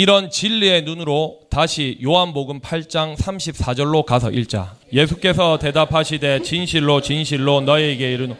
이런 0.00 0.30
진리의 0.30 0.84
눈으로 0.84 1.40
다시 1.50 1.98
요한복음 2.02 2.60
8장 2.60 3.18
34절로 3.18 4.06
가서 4.06 4.30
읽자. 4.30 4.74
예수께서 4.94 5.58
대답하시되 5.58 6.40
진실로 6.40 7.02
진실로 7.02 7.60
너희에게 7.60 8.14
이르노 8.14 8.34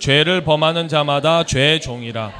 죄를 0.00 0.42
범하는 0.42 0.88
자마다 0.88 1.44
죄의 1.44 1.80
종이라. 1.82 2.32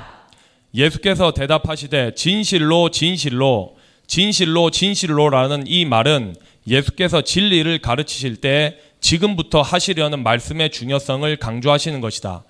예수께서 0.74 1.32
대답하시되 1.32 2.16
진실로 2.16 2.90
진실로 2.90 3.76
진실로 4.08 4.72
진실로라는 4.72 5.68
이 5.68 5.84
말은 5.84 6.34
예수께서 6.66 7.20
진리를 7.20 7.78
가르치실 7.78 8.40
때 8.40 8.78
지금부터 9.00 9.62
하시려는 9.62 10.24
말씀의 10.24 10.70
중요성을 10.70 11.36
강조하시는 11.36 12.00
것이다. 12.00 12.42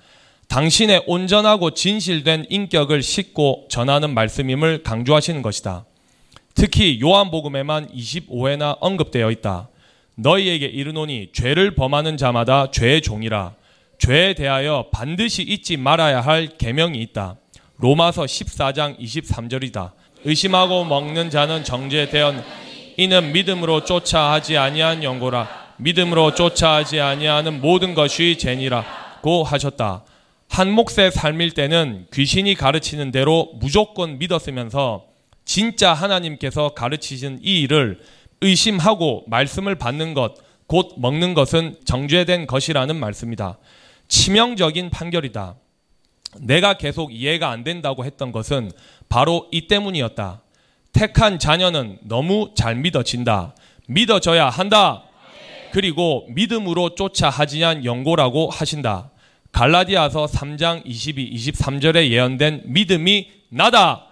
당신의 0.48 1.02
온전하고 1.06 1.72
진실된 1.72 2.46
인격을 2.48 3.02
싣고 3.02 3.66
전하는 3.68 4.14
말씀임을 4.14 4.84
강조하시는 4.84 5.42
것이다. 5.42 5.84
특히 6.54 7.00
요한복음에만 7.00 7.88
25회나 7.88 8.76
언급되어 8.80 9.30
있다. 9.30 9.68
너희에게 10.16 10.66
이르노니 10.66 11.30
죄를 11.32 11.74
범하는 11.74 12.16
자마다 12.16 12.70
죄의 12.70 13.02
종이라. 13.02 13.54
죄에 13.98 14.34
대하여 14.34 14.86
반드시 14.92 15.42
잊지 15.42 15.76
말아야 15.76 16.20
할 16.20 16.48
계명이 16.56 16.98
있다. 17.02 17.36
로마서 17.78 18.22
14장 18.22 18.98
23절이다. 18.98 19.92
의심하고 20.24 20.84
먹는 20.84 21.30
자는 21.30 21.64
정죄되었 21.64 22.34
이는 22.96 23.32
믿음으로 23.32 23.84
쫓아 23.84 24.32
하지 24.32 24.56
아니한 24.56 25.02
연고라. 25.02 25.48
믿음으로 25.78 26.34
쫓아 26.34 26.74
하지 26.74 27.00
아니하는 27.00 27.60
모든 27.60 27.94
것이 27.94 28.38
죄니라고 28.38 29.42
하셨다. 29.42 30.04
한 30.48 30.70
몫의 30.70 31.10
삶일 31.12 31.50
때는 31.50 32.06
귀신이 32.12 32.54
가르치는 32.54 33.10
대로 33.10 33.50
무조건 33.58 34.18
믿었으면서 34.18 35.13
진짜 35.44 35.92
하나님께서 35.92 36.70
가르치신 36.70 37.40
이 37.42 37.60
일을 37.62 38.00
의심하고 38.40 39.24
말씀을 39.28 39.74
받는 39.74 40.14
것, 40.14 40.34
곧 40.66 40.94
먹는 40.98 41.34
것은 41.34 41.76
정죄된 41.84 42.46
것이라는 42.46 42.96
말씀이다. 42.96 43.58
치명적인 44.08 44.90
판결이다. 44.90 45.56
내가 46.40 46.74
계속 46.74 47.14
이해가 47.14 47.50
안 47.50 47.64
된다고 47.64 48.04
했던 48.04 48.32
것은 48.32 48.70
바로 49.08 49.48
이 49.52 49.66
때문이었다. 49.68 50.42
택한 50.92 51.38
자녀는 51.38 51.98
너무 52.02 52.52
잘 52.54 52.76
믿어진다. 52.76 53.54
믿어져야 53.86 54.48
한다. 54.48 55.04
그리고 55.72 56.26
믿음으로 56.30 56.94
쫓아 56.94 57.28
하지 57.28 57.64
않 57.64 57.84
영고라고 57.84 58.48
하신다. 58.50 59.10
갈라디아서 59.52 60.26
3장 60.26 60.82
22, 60.84 61.32
23절에 61.34 62.10
예언된 62.10 62.62
믿음이 62.66 63.30
나다. 63.48 64.06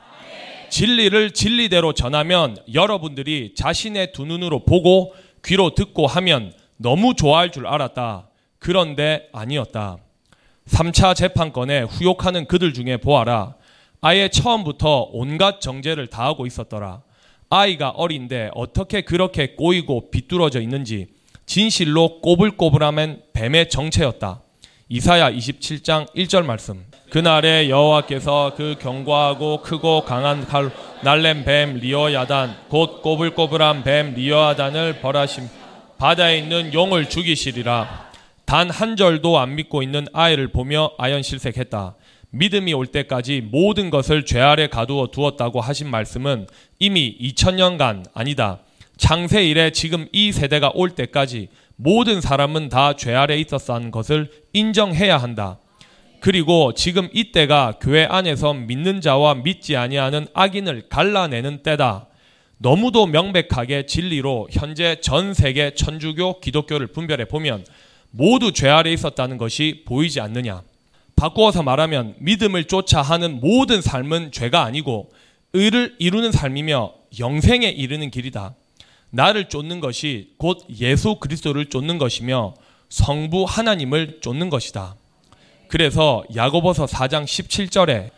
진리를 0.72 1.32
진리대로 1.32 1.92
전하면 1.92 2.56
여러분들이 2.72 3.52
자신의 3.54 4.12
두 4.12 4.24
눈으로 4.24 4.64
보고 4.64 5.14
귀로 5.44 5.74
듣고 5.74 6.06
하면 6.06 6.54
너무 6.78 7.12
좋아할 7.14 7.52
줄 7.52 7.66
알았다. 7.66 8.30
그런데 8.58 9.28
아니었다. 9.34 9.98
3차 10.68 11.14
재판권에 11.14 11.82
후욕하는 11.82 12.46
그들 12.46 12.72
중에 12.72 12.96
보아라. 12.96 13.56
아예 14.00 14.28
처음부터 14.28 15.10
온갖 15.12 15.60
정죄를 15.60 16.06
다하고 16.06 16.46
있었더라. 16.46 17.02
아이가 17.50 17.90
어린데 17.90 18.52
어떻게 18.54 19.02
그렇게 19.02 19.54
꼬이고 19.54 20.10
비뚤어져 20.10 20.62
있는지 20.62 21.08
진실로 21.44 22.22
꼬불꼬불하면 22.22 23.24
뱀의 23.34 23.68
정체였다. 23.68 24.40
이사야 24.88 25.32
27장 25.32 26.10
1절 26.14 26.46
말씀. 26.46 26.91
그날에 27.12 27.68
여호와께서 27.68 28.55
그 28.56 28.77
견고하고 28.80 29.60
크고 29.60 30.05
강한 30.06 30.46
칼 30.46 30.70
날렘 31.02 31.44
뱀 31.44 31.74
리어야단 31.74 32.56
곧 32.70 33.02
꼬불꼬불한 33.02 33.84
뱀 33.84 34.14
리어야단을 34.14 35.02
벌하심 35.02 35.46
바다에 35.98 36.38
있는 36.38 36.72
용을 36.72 37.10
죽이시리라. 37.10 38.10
단 38.46 38.70
한 38.70 38.96
절도 38.96 39.38
안 39.38 39.56
믿고 39.56 39.83
있는 39.83 40.06
아이를 40.14 40.48
보며 40.48 40.92
아연실색했다. 40.96 41.96
믿음이 42.30 42.73
올 42.73 42.86
때까지 42.86 43.42
모든 43.42 43.90
것을 43.90 44.24
죄 44.24 44.40
아래 44.40 44.67
가두어 44.68 45.08
두었다고 45.08 45.61
하신 45.61 45.90
말씀은 45.90 46.46
이미 46.79 47.14
2000년간 47.20 48.05
아니다. 48.14 48.61
창세 48.96 49.44
이래 49.44 49.70
지금 49.70 50.08
이 50.12 50.33
세대가 50.33 50.73
올 50.74 50.89
때까지 50.92 51.48
모든 51.77 52.23
사람은 52.23 52.70
다 52.70 52.94
죄 52.94 53.14
아래 53.14 53.36
있었어 53.36 53.74
하는 53.74 53.90
것을 53.90 54.30
인정해야 54.55 55.18
한다. 55.18 55.58
그리고 56.22 56.72
지금 56.72 57.08
이 57.12 57.33
때가 57.33 57.78
교회 57.80 58.05
안에서 58.05 58.55
믿는 58.55 59.00
자와 59.00 59.34
믿지 59.34 59.77
아니하는 59.77 60.28
악인을 60.34 60.88
갈라내는 60.88 61.64
때다. 61.64 62.06
너무도 62.58 63.06
명백하게 63.06 63.86
진리로 63.86 64.46
현재 64.52 65.00
전 65.00 65.34
세계 65.34 65.74
천주교 65.74 66.38
기독교를 66.38 66.86
분별해 66.86 67.24
보면 67.24 67.66
모두 68.12 68.52
죄 68.52 68.68
아래 68.68 68.92
있었다는 68.92 69.36
것이 69.36 69.82
보이지 69.84 70.20
않느냐. 70.20 70.62
바꾸어서 71.16 71.64
말하면 71.64 72.14
믿음을 72.20 72.66
쫓아 72.66 73.02
하는 73.02 73.40
모든 73.40 73.82
삶은 73.82 74.30
죄가 74.30 74.62
아니고 74.62 75.11
의를 75.55 75.96
이루는 75.98 76.30
삶이며 76.30 76.92
영생에 77.18 77.68
이르는 77.68 78.12
길이다. 78.12 78.55
나를 79.11 79.48
쫓는 79.48 79.80
것이 79.80 80.34
곧 80.38 80.64
예수 80.78 81.16
그리스도를 81.16 81.66
쫓는 81.66 81.98
것이며 81.98 82.55
성부 82.90 83.44
하나님을 83.48 84.20
쫓는 84.20 84.50
것이다. 84.50 84.94
그래서 85.72 86.22
야고보서 86.36 86.84
4장 86.84 87.24
17절에 87.24 88.10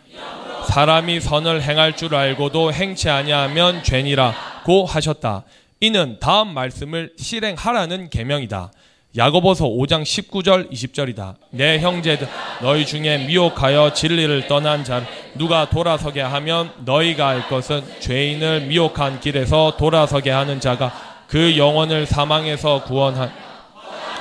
사람이 0.66 1.20
선을 1.20 1.62
행할 1.62 1.97
줄 1.97 2.16
알고도 2.16 2.72
행치 2.72 3.09
아니하면 3.09 3.84
죄니라고 3.84 4.87
하셨다. 4.87 5.44
이는 5.78 6.16
다음 6.19 6.53
말씀을 6.53 7.12
실행하라는 7.16 8.10
계명이다. 8.10 8.72
야고보서 9.16 9.66
5장 9.66 10.03
19절 10.03 10.72
20절이다. 10.72 11.37
내 11.50 11.78
형제들 11.78 12.26
너희 12.60 12.84
중에 12.84 13.19
미혹하여 13.19 13.93
진리를 13.93 14.48
떠난 14.48 14.82
자 14.82 15.06
누가 15.37 15.70
돌아서게 15.70 16.22
하면 16.22 16.72
너희가 16.84 17.28
알 17.28 17.47
것은 17.47 17.84
죄인을 18.00 18.62
미혹한 18.62 19.20
길에서 19.20 19.76
돌아서게 19.76 20.32
하는 20.32 20.59
자가 20.59 20.93
그 21.28 21.56
영혼을 21.56 22.04
사망에서 22.04 22.82
구원한 22.82 23.31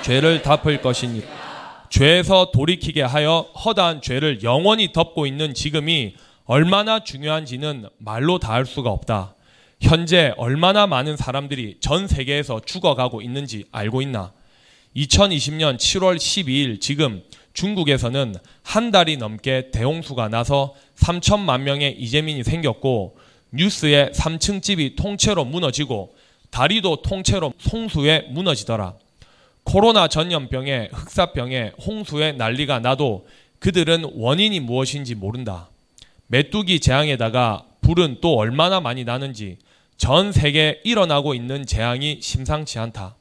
죄를 0.04 0.44
덮을 0.44 0.84
것이니 0.84 1.43
죄에서 1.94 2.50
돌이키게 2.52 3.04
하여 3.04 3.46
허다한 3.64 4.02
죄를 4.02 4.42
영원히 4.42 4.92
덮고 4.92 5.28
있는 5.28 5.54
지금이 5.54 6.16
얼마나 6.46 7.04
중요한지는 7.04 7.88
말로 8.00 8.40
다 8.40 8.54
할 8.54 8.66
수가 8.66 8.90
없다. 8.90 9.36
현재 9.80 10.34
얼마나 10.38 10.88
많은 10.88 11.18
사람들이 11.18 11.78
전 11.82 12.08
세계에서 12.08 12.62
죽어가고 12.66 13.22
있는지 13.22 13.66
알고 13.72 14.02
있나? 14.02 14.34
2020년 14.96 15.78
7월 15.78 16.16
12일 16.16 16.82
지금 16.82 17.22
중국에서는 17.54 18.38
한 18.64 18.90
달이 18.90 19.18
넘게 19.18 19.70
대홍수가 19.70 20.30
나서 20.30 20.74
3천만 20.96 21.62
명의 21.62 21.92
이재민이 22.00 22.44
생겼고 22.44 23.18
뉴스에 23.52 24.10
3층 24.16 24.64
집이 24.64 24.96
통째로 24.96 25.46
무너지고 25.46 26.16
다리도 26.50 27.04
통째로 27.04 27.54
홍수에 27.72 28.30
무너지더라. 28.32 28.96
코로나 29.64 30.08
전염병에 30.08 30.90
흑사병에 30.94 31.74
홍수에 31.86 32.34
난리가 32.34 32.80
나도 32.80 33.28
그들은 33.60 34.12
원인이 34.16 34.60
무엇인지 34.60 35.16
모른다. 35.16 35.70
메뚜기 36.28 36.80
재앙에다가 36.80 37.66
불은 37.82 38.18
또 38.22 38.36
얼마나 38.36 38.80
많이 38.80 39.04
나는지 39.04 39.58
전 39.98 40.32
세계에 40.32 40.82
일어나고 40.84 41.34
있는 41.34 41.66
재앙이 41.66 42.20
심상치 42.22 42.80
않다. 42.80 43.16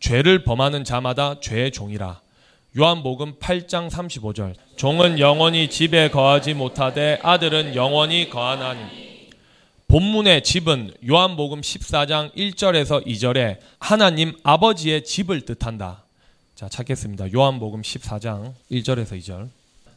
죄를 0.00 0.44
범하는 0.44 0.84
자마다 0.84 1.40
죄의 1.40 1.70
종이라. 1.72 2.20
요한복음 2.78 3.38
8장 3.38 3.88
35절. 3.88 4.54
종은 4.76 5.18
영원히 5.18 5.70
집에 5.70 6.10
거하지 6.10 6.54
못하되 6.54 7.18
아들은 7.22 7.74
영원히 7.74 8.28
거하나니. 8.28 9.13
본문의 9.94 10.42
집은 10.42 10.92
요한복음 11.08 11.60
14장 11.60 12.34
1절에서 12.34 13.06
2절에 13.06 13.58
하나님 13.78 14.32
아버지의 14.42 15.04
집을 15.04 15.42
뜻한다. 15.42 16.02
자, 16.56 16.68
찾겠습니다. 16.68 17.32
요한복음 17.32 17.82
14장 17.82 18.54
1절에서 18.72 19.16
2절. 19.20 19.50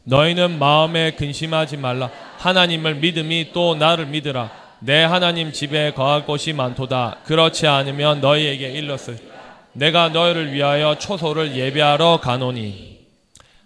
너희는 0.04 0.60
마음에 0.60 1.16
근심하지 1.16 1.78
말라. 1.78 2.12
하나님을 2.36 2.94
믿음이 2.94 3.50
또 3.52 3.74
나를 3.74 4.06
믿으라. 4.06 4.52
내 4.78 5.02
하나님 5.02 5.50
집에 5.50 5.92
거할 5.92 6.24
곳이 6.24 6.52
많도다. 6.52 7.22
그렇지 7.24 7.66
않으면 7.66 8.20
너희에게 8.20 8.70
일렀을 8.70 9.18
내가 9.72 10.10
너희를 10.10 10.52
위하여 10.52 10.96
초소를 10.96 11.56
예배하러 11.56 12.20
가노니 12.22 13.00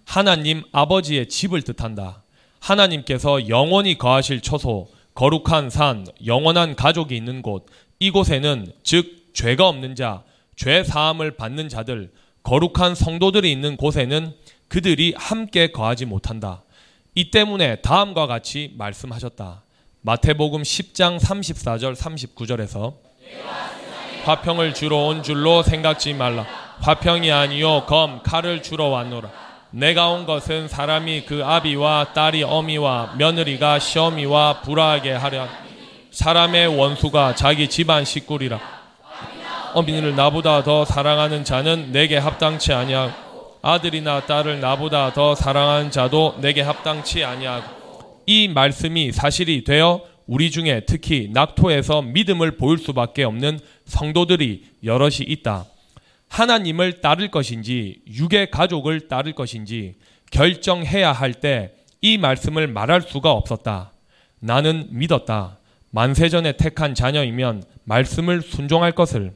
하나님 0.07 0.63
아버지의 0.73 1.29
집을 1.29 1.61
뜻한다. 1.61 2.23
하나님께서 2.59 3.51
영원히 3.51 3.99
거하실 3.99 4.41
초소, 4.41 4.89
거룩한 5.15 5.71
산, 5.71 6.07
영원한 6.25 6.75
가족이 6.75 7.15
있는 7.17 7.43
곳, 7.43 7.67
이곳에는 7.99 8.73
즉 8.83 9.33
죄가 9.35 9.69
없는 9.69 9.95
자, 9.95 10.23
죄 10.57 10.83
사함을 10.85 11.37
받는 11.37 11.69
자들, 11.69 12.13
거룩한 12.43 12.95
성도들이 12.95 13.51
있는 13.51 13.77
곳에는 13.77 14.35
그들이 14.69 15.15
함께 15.17 15.71
거하지 15.71 16.07
못한다. 16.07 16.63
이 17.15 17.31
때문에 17.31 17.77
다음과 17.77 18.27
같이 18.27 18.73
말씀하셨다. 18.77 19.63
마태복음 20.01 20.63
10장 20.63 21.21
34절 21.21 21.95
39절에서 21.95 22.95
화평을 24.25 24.75
주러 24.75 24.97
온 24.97 25.23
줄로 25.23 25.63
생각지 25.63 26.15
말라. 26.15 26.47
화평이 26.81 27.31
아니요 27.31 27.85
검 27.87 28.23
칼을 28.23 28.63
주러 28.63 28.87
왔노라. 28.87 29.42
내가 29.73 30.11
온 30.11 30.27
것은 30.27 30.69
사람이 30.69 31.25
그 31.25 31.43
아비와 31.45 32.13
딸이 32.13 32.43
어미와 32.43 33.15
며느리가 33.17 33.79
시어미와 33.79 34.61
불화하게 34.61 35.13
하려 35.13 35.49
사람의 36.11 36.79
원수가 36.79 37.35
자기 37.35 37.69
집안 37.69 38.05
식구리라. 38.05 38.61
어미를 39.73 40.15
나보다 40.15 40.63
더 40.63 40.85
사랑하는 40.85 41.45
자는 41.45 41.91
내게 41.93 42.19
합당치 42.19 42.75
아니하고 42.75 43.57
아들이나 43.63 44.27
딸을 44.27 44.61
나보다 44.61 45.15
더 45.15 45.35
사랑하는 45.35 45.91
자도 45.91 46.37
내게 46.43 46.61
합당치 46.61 47.25
아니하고 47.25 48.23
이 48.27 48.49
말씀이 48.49 49.11
사실이 49.11 49.65
되어 49.65 50.03
우리 50.27 50.51
중에 50.51 50.83
특히 50.87 51.31
낙토에서 51.33 52.03
믿음을 52.03 52.59
보일 52.59 52.77
수밖에 52.77 53.25
없는 53.25 53.59
성도들이 53.87 54.65
여럿이 54.85 55.25
있다. 55.27 55.65
하나님을 56.33 57.01
따를 57.01 57.31
것인지 57.31 58.03
육의 58.09 58.51
가족을 58.51 59.09
따를 59.09 59.35
것인지 59.35 59.95
결정해야 60.31 61.13
할 61.13 61.35
때 61.35 61.83
이 62.03 62.19
말씀을 62.19 62.67
말할 62.67 63.03
수가 63.03 63.31
없었다. 63.31 63.93
나는 64.41 64.89
믿었다. 64.91 65.59
만세전에 65.91 66.57
택한 66.57 66.95
자녀이면 66.95 67.63
말씀을 67.85 68.43
순종할 68.43 68.93
것을. 68.93 69.33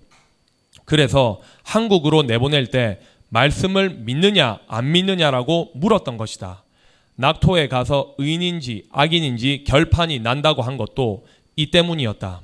그래서 0.84 1.40
한국으로 1.62 2.24
내보낼 2.24 2.66
때 2.66 2.98
말씀을 3.28 3.90
믿느냐 3.90 4.58
안 4.66 4.90
믿느냐라고 4.90 5.70
물었던 5.74 6.16
것이다. 6.16 6.64
낙토에 7.14 7.68
가서 7.68 8.14
의인인지 8.18 8.88
악인인지 8.90 9.64
결판이 9.66 10.18
난다고 10.18 10.62
한 10.62 10.76
것도 10.76 11.24
이 11.54 11.70
때문이었다. 11.70 12.40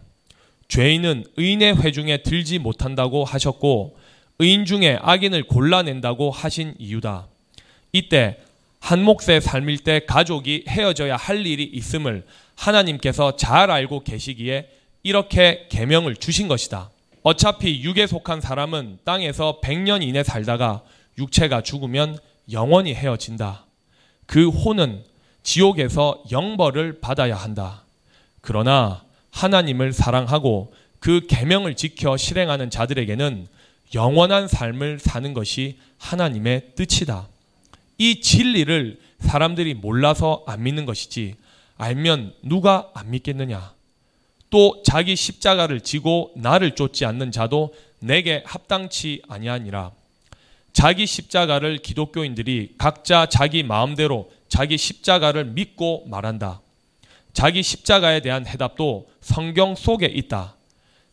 죄인은 0.69 1.25
의인의 1.37 1.83
회중에 1.83 2.19
들지 2.19 2.59
못한다고 2.59 3.25
하셨고 3.25 3.97
의인 4.39 4.65
중에 4.65 4.99
악인을 5.01 5.45
골라낸다고 5.45 6.31
하신 6.31 6.75
이유다. 6.79 7.29
이때 7.93 8.39
한 8.81 9.03
몫의 9.05 9.41
삶일 9.41 9.79
때 9.79 10.01
가족이 10.07 10.65
헤어져야 10.69 11.17
할 11.17 11.47
일이 11.47 11.63
있음을 11.65 12.25
하나님께서 12.57 13.37
잘 13.37 13.71
알고 13.71 14.03
계시기에 14.03 14.69
이렇게 15.03 15.67
계명을 15.69 16.17
주신 16.17 16.49
것이다. 16.49 16.91
어차피 17.23 17.83
육에 17.83 18.07
속한 18.07 18.41
사람은 18.41 18.99
땅에서 19.05 19.61
100년 19.63 20.03
이내 20.03 20.25
살다가 20.25 20.83
육체가 21.19 21.63
죽으면 21.63 22.19
영원히 22.51 22.95
헤어진다. 22.95 23.67
그 24.27 24.49
혼은 24.49 25.05
지옥에서 25.43 26.23
영벌을 26.31 27.01
받아야 27.01 27.37
한다. 27.37 27.85
그러나 28.41 29.05
하나님을 29.31 29.93
사랑하고 29.93 30.73
그 30.99 31.27
계명을 31.29 31.75
지켜 31.75 32.17
실행하는 32.17 32.71
자들에게는 32.71 33.47
영원한 33.95 34.49
삶을 34.49 34.99
사는 34.99 35.35
것이 35.35 35.79
하나님의 35.99 36.75
뜻이다. 36.75 37.29
이 37.99 38.21
진리를 38.21 39.01
사람들이 39.19 39.75
몰라서 39.75 40.43
안 40.47 40.63
믿는 40.63 40.87
것이지 40.87 41.37
알면 41.77 42.35
누가 42.43 42.91
안 42.95 43.11
믿겠느냐. 43.11 43.75
또 44.51 44.83
자기 44.85 45.17
십자가를 45.17 45.81
지고 45.81 46.33
나를 46.37 46.75
쫓지 46.75 47.05
않는 47.07 47.33
자도 47.33 47.75
내게 48.01 48.43
합당치 48.47 49.23
아니하니라. 49.29 49.93
자기 50.73 51.07
십자가를 51.07 51.79
기독교인들이 51.79 52.75
각자 52.79 53.27
자기 53.27 53.63
마음대로 53.63 54.31
자기 54.49 54.77
십자가를 54.77 55.45
믿고 55.47 56.05
말한다. 56.07 56.61
자기 57.33 57.63
십자가에 57.63 58.21
대한 58.21 58.47
해답도 58.47 59.09
성경 59.21 59.75
속에 59.75 60.07
있다. 60.07 60.57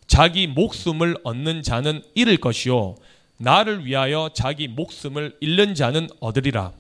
자기 0.10 0.48
목숨을 0.48 1.18
얻는 1.24 1.62
자는 1.62 2.02
잃을 2.16 2.38
것이요. 2.38 2.96
나를 3.38 3.86
위하여 3.86 4.32
자기 4.34 4.68
목숨을 4.68 5.38
잃는 5.40 5.76
자는 5.76 6.10
얻으리라. 6.20 6.74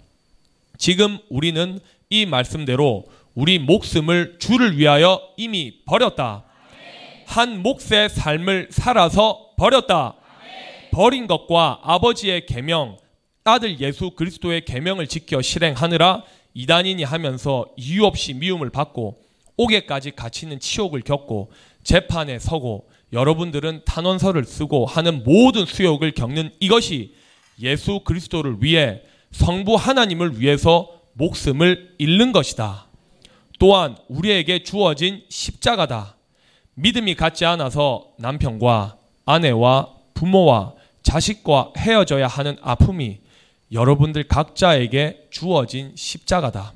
지금 0.79 1.19
우리는 1.29 1.79
이 2.09 2.25
말씀대로 2.25 3.05
우리 3.35 3.59
목숨을 3.59 4.37
주를 4.39 4.77
위하여 4.77 5.21
이미 5.37 5.75
버렸다. 5.85 6.43
한 7.27 7.61
몫의 7.61 8.09
삶을 8.09 8.69
살아서 8.71 9.51
버렸다. 9.57 10.15
버린 10.91 11.27
것과 11.27 11.81
아버지의 11.83 12.47
계명, 12.47 12.97
아들 13.43 13.79
예수 13.79 14.09
그리스도의 14.11 14.65
계명을 14.65 15.05
지켜 15.05 15.39
실행하느라 15.39 16.23
이단인이 16.55 17.03
하면서 17.03 17.67
이유 17.77 18.05
없이 18.05 18.33
미움을 18.33 18.71
받고 18.71 19.21
옥에까지 19.55 20.11
갇히는 20.15 20.59
치욕을 20.59 21.01
겪고 21.01 21.51
재판에 21.83 22.39
서고 22.39 22.89
여러분들은 23.11 23.81
탄원서를 23.85 24.43
쓰고 24.45 24.85
하는 24.85 25.23
모든 25.23 25.65
수욕을 25.65 26.11
겪는 26.11 26.51
이것이 26.59 27.15
예수 27.59 28.01
그리스도를 28.01 28.57
위해 28.61 29.01
성부 29.31 29.75
하나님을 29.75 30.39
위해서 30.39 30.89
목숨을 31.13 31.95
잃는 31.97 32.31
것이다. 32.31 32.87
또한 33.59 33.97
우리에게 34.07 34.63
주어진 34.63 35.23
십자가다. 35.29 36.15
믿음이 36.75 37.15
같지 37.15 37.45
않아서 37.45 38.11
남편과 38.17 38.97
아내와 39.25 39.93
부모와 40.13 40.73
자식과 41.03 41.73
헤어져야 41.77 42.27
하는 42.27 42.57
아픔이 42.61 43.19
여러분들 43.71 44.27
각자에게 44.27 45.27
주어진 45.29 45.91
십자가다. 45.95 46.73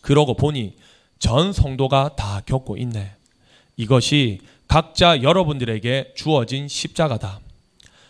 그러고 0.00 0.34
보니 0.34 0.76
전 1.18 1.52
성도가 1.52 2.16
다 2.16 2.40
겪고 2.44 2.76
있네. 2.76 3.12
이것이 3.76 4.40
각자 4.68 5.22
여러분들에게 5.22 6.12
주어진 6.14 6.68
십자가다. 6.68 7.40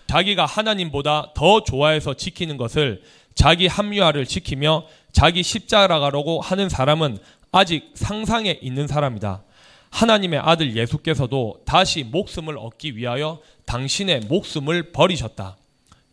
자기가 0.08 0.44
하나님보다 0.44 1.32
더 1.34 1.62
좋아해서 1.62 2.14
지키는 2.14 2.56
것을 2.56 3.02
자기 3.34 3.68
합리화를 3.68 4.26
지키며 4.26 4.84
자기 5.12 5.44
십자가라고 5.44 6.40
하는 6.40 6.68
사람은 6.68 7.18
아직 7.52 7.92
상상에 7.94 8.58
있는 8.60 8.88
사람이다. 8.88 9.44
하나님의 9.90 10.40
아들 10.40 10.76
예수께서도 10.76 11.62
다시 11.64 12.02
목숨을 12.02 12.58
얻기 12.58 12.96
위하여 12.96 13.40
당신의 13.64 14.22
목숨을 14.28 14.92
버리셨다. 14.92 15.56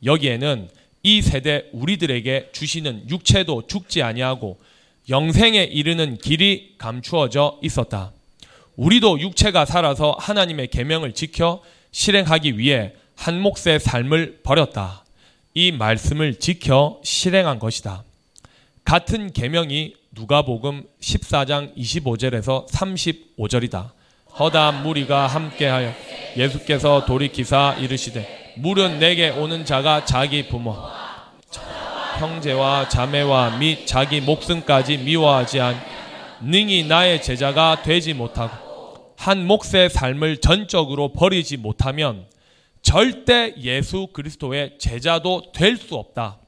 여기에는 0.03 0.69
이 1.03 1.21
세대 1.21 1.65
우리들에게 1.74 2.50
주시는 2.51 3.09
육체도 3.09 3.68
죽지 3.68 4.03
아니하고 4.03 4.59
영생에 5.09 5.63
이르는 5.63 6.18
길이 6.18 6.75
감추어져 6.77 7.59
있었다. 7.63 8.12
우리도 8.75 9.19
육체가 9.19 9.66
살아서 9.66 10.16
하나님의 10.19 10.68
계명을 10.68 11.13
지켜 11.13 11.61
실행하기 11.92 12.57
위해 12.57 12.94
한 13.16 13.40
몫의 13.40 13.80
삶을 13.80 14.42
버렸다. 14.44 15.06
이 15.54 15.71
말씀을 15.71 16.40
지켜 16.40 17.00
실행한 17.04 17.59
것이다. 17.59 18.04
같은 18.83 19.31
계명이 19.31 19.95
누가복음 20.11 20.83
14장 21.02 21.76
25절에서 21.78 22.68
35절이다. 22.68 23.92
허다한 24.38 24.83
무리가 24.83 25.28
함께하여 25.28 25.94
예수께서 26.35 27.06
돌이키사 27.06 27.78
이르시되 27.80 28.54
물은 28.57 29.00
내게 29.00 29.30
오는 29.30 29.64
자가 29.64 30.04
자기 30.04 30.47
부모 30.47 30.76
형제와 32.19 32.90
자매와 32.90 33.57
및 33.57 33.85
자기 33.88 34.19
목숨까지 34.19 34.97
미워하지 34.97 35.61
않 35.61 35.81
능히 36.42 36.83
나의 36.83 37.21
제자가 37.21 37.81
되지 37.81 38.14
못하고 38.14 38.65
한 39.18 39.45
몫의 39.48 39.90
삶을 39.90 40.38
전적으로 40.38 41.14
버리지 41.14 41.57
못하면 41.57 42.26
절대 42.81 43.54
예수 43.57 44.07
그리스도의 44.14 44.76
제자도 44.78 45.52
될 45.54 45.78
수 45.78 45.95
없다. 45.95 46.40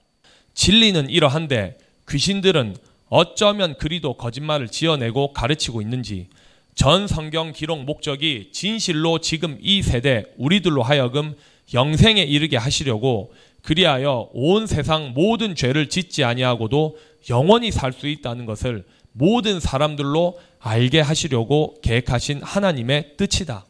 진리는 0.54 1.10
이러한데 1.10 1.78
귀신들은 2.10 2.76
어쩌면 3.10 3.76
그리도 3.78 4.16
거짓말을 4.16 4.68
지어내고 4.68 5.34
가르치고 5.34 5.82
있는지 5.82 6.28
전 6.76 7.08
성경 7.08 7.54
기록 7.54 7.84
목적이 7.84 8.50
진실로 8.52 9.20
지금 9.20 9.58
이 9.62 9.82
세대 9.82 10.26
우리들로 10.38 10.84
하여금 10.84 11.36
영생에 11.74 12.22
이르게 12.22 12.58
하시려고 12.58 13.34
그리하여 13.64 14.30
온 14.34 14.68
세상 14.68 15.14
모든 15.14 15.56
죄를 15.56 15.90
짓지 15.90 16.24
아니하고도 16.24 16.98
영원히 17.30 17.72
살 17.72 17.92
수 17.92 18.08
있다는 18.08 18.46
것을 18.46 18.86
모든 19.12 19.60
사람들로 19.60 20.40
알게 20.60 21.00
하시려고 21.00 21.76
계획하신 21.82 22.42
하나님의 22.44 23.14
뜻이다. 23.18 23.66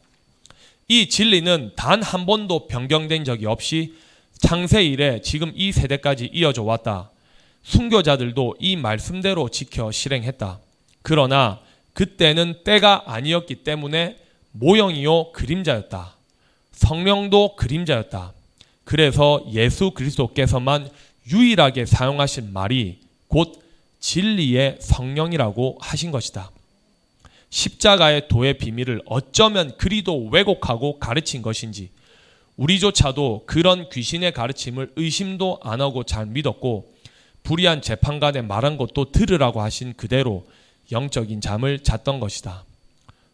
이 0.88 1.08
진리는 1.08 1.72
단 1.76 2.02
한 2.02 2.24
번도 2.26 2.66
변경된 2.66 3.24
적이 3.24 3.46
없이 3.46 3.94
창세 4.40 4.84
이래 4.84 5.20
지금 5.20 5.52
이 5.54 5.72
세대까지 5.72 6.30
이어져 6.32 6.62
왔다. 6.62 7.10
순교자들도 7.62 8.56
이 8.60 8.76
말씀대로 8.76 9.48
지켜 9.50 9.90
실행했다. 9.90 10.60
그러나 11.02 11.60
그때는 11.92 12.62
때가 12.64 13.04
아니었기 13.06 13.56
때문에 13.56 14.16
모형이요 14.52 15.32
그림자였다. 15.32 16.16
성령도 16.72 17.56
그림자였다. 17.56 18.32
그래서 18.84 19.44
예수 19.52 19.90
그리스도께서만 19.90 20.88
유일하게 21.30 21.84
사용하신 21.84 22.52
말이 22.52 23.00
곧 23.26 23.60
진리의 24.00 24.78
성령이라고 24.80 25.78
하신 25.80 26.10
것이다. 26.10 26.50
십자가의 27.50 28.28
도의 28.28 28.58
비밀을 28.58 29.02
어쩌면 29.06 29.76
그리도 29.78 30.26
왜곡하고 30.26 30.98
가르친 30.98 31.42
것인지 31.42 31.90
우리조차도 32.56 33.44
그런 33.46 33.88
귀신의 33.88 34.32
가르침을 34.32 34.92
의심도 34.96 35.60
안 35.62 35.80
하고 35.80 36.04
잘 36.04 36.26
믿었고 36.26 36.92
불의한 37.42 37.80
재판관의 37.80 38.42
말한 38.42 38.76
것도 38.76 39.12
들으라고 39.12 39.62
하신 39.62 39.94
그대로 39.94 40.46
영적인 40.90 41.40
잠을 41.40 41.78
잤던 41.82 42.20
것이다. 42.20 42.64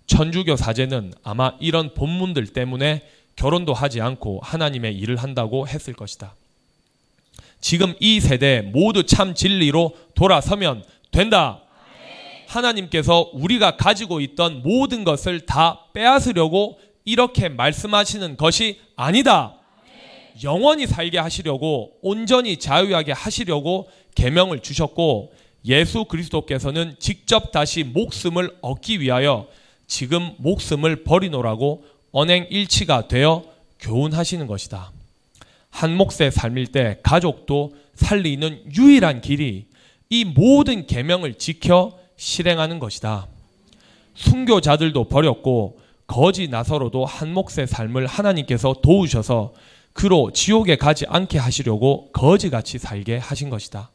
천주교 0.06 0.56
사제는 0.56 1.14
아마 1.22 1.56
이런 1.60 1.94
본문들 1.94 2.48
때문에 2.48 3.02
결혼도 3.36 3.72
하지 3.72 4.00
않고 4.00 4.40
하나님의 4.42 4.96
일을 4.96 5.16
한다고 5.16 5.66
했을 5.66 5.94
것이다. 5.94 6.34
지금 7.64 7.94
이 7.98 8.20
세대 8.20 8.60
모두 8.60 9.04
참 9.04 9.34
진리로 9.34 9.96
돌아서면 10.14 10.84
된다. 11.10 11.62
하나님께서 12.46 13.30
우리가 13.32 13.78
가지고 13.78 14.20
있던 14.20 14.60
모든 14.62 15.02
것을 15.02 15.46
다 15.46 15.86
빼앗으려고 15.94 16.78
이렇게 17.06 17.48
말씀하시는 17.48 18.36
것이 18.36 18.80
아니다. 18.96 19.54
영원히 20.42 20.86
살게 20.86 21.18
하시려고 21.18 21.92
온전히 22.02 22.58
자유하게 22.58 23.12
하시려고 23.12 23.88
계명을 24.14 24.60
주셨고 24.60 25.32
예수 25.64 26.04
그리스도께서는 26.04 26.96
직접 26.98 27.50
다시 27.50 27.82
목숨을 27.82 28.58
얻기 28.60 29.00
위하여 29.00 29.46
지금 29.86 30.32
목숨을 30.36 31.04
버리노라고 31.04 31.82
언행 32.12 32.46
일치가 32.50 33.08
되어 33.08 33.42
교훈하시는 33.80 34.46
것이다. 34.46 34.92
한 35.74 35.96
몫의 35.96 36.30
삶일 36.30 36.68
때 36.68 36.98
가족도 37.02 37.72
살리는 37.94 38.76
유일한 38.76 39.20
길이 39.20 39.66
이 40.08 40.24
모든 40.24 40.86
계명을 40.86 41.34
지켜 41.34 41.98
실행하는 42.14 42.78
것이다. 42.78 43.26
순교자들도 44.14 45.08
버렸고 45.08 45.80
거지 46.06 46.46
나서로도 46.46 47.04
한 47.04 47.34
몫의 47.34 47.66
삶을 47.66 48.06
하나님께서 48.06 48.76
도우셔서 48.84 49.52
그로 49.92 50.30
지옥에 50.30 50.76
가지 50.76 51.06
않게 51.08 51.38
하시려고 51.38 52.08
거지같이 52.12 52.78
살게 52.78 53.16
하신 53.16 53.50
것이다. 53.50 53.90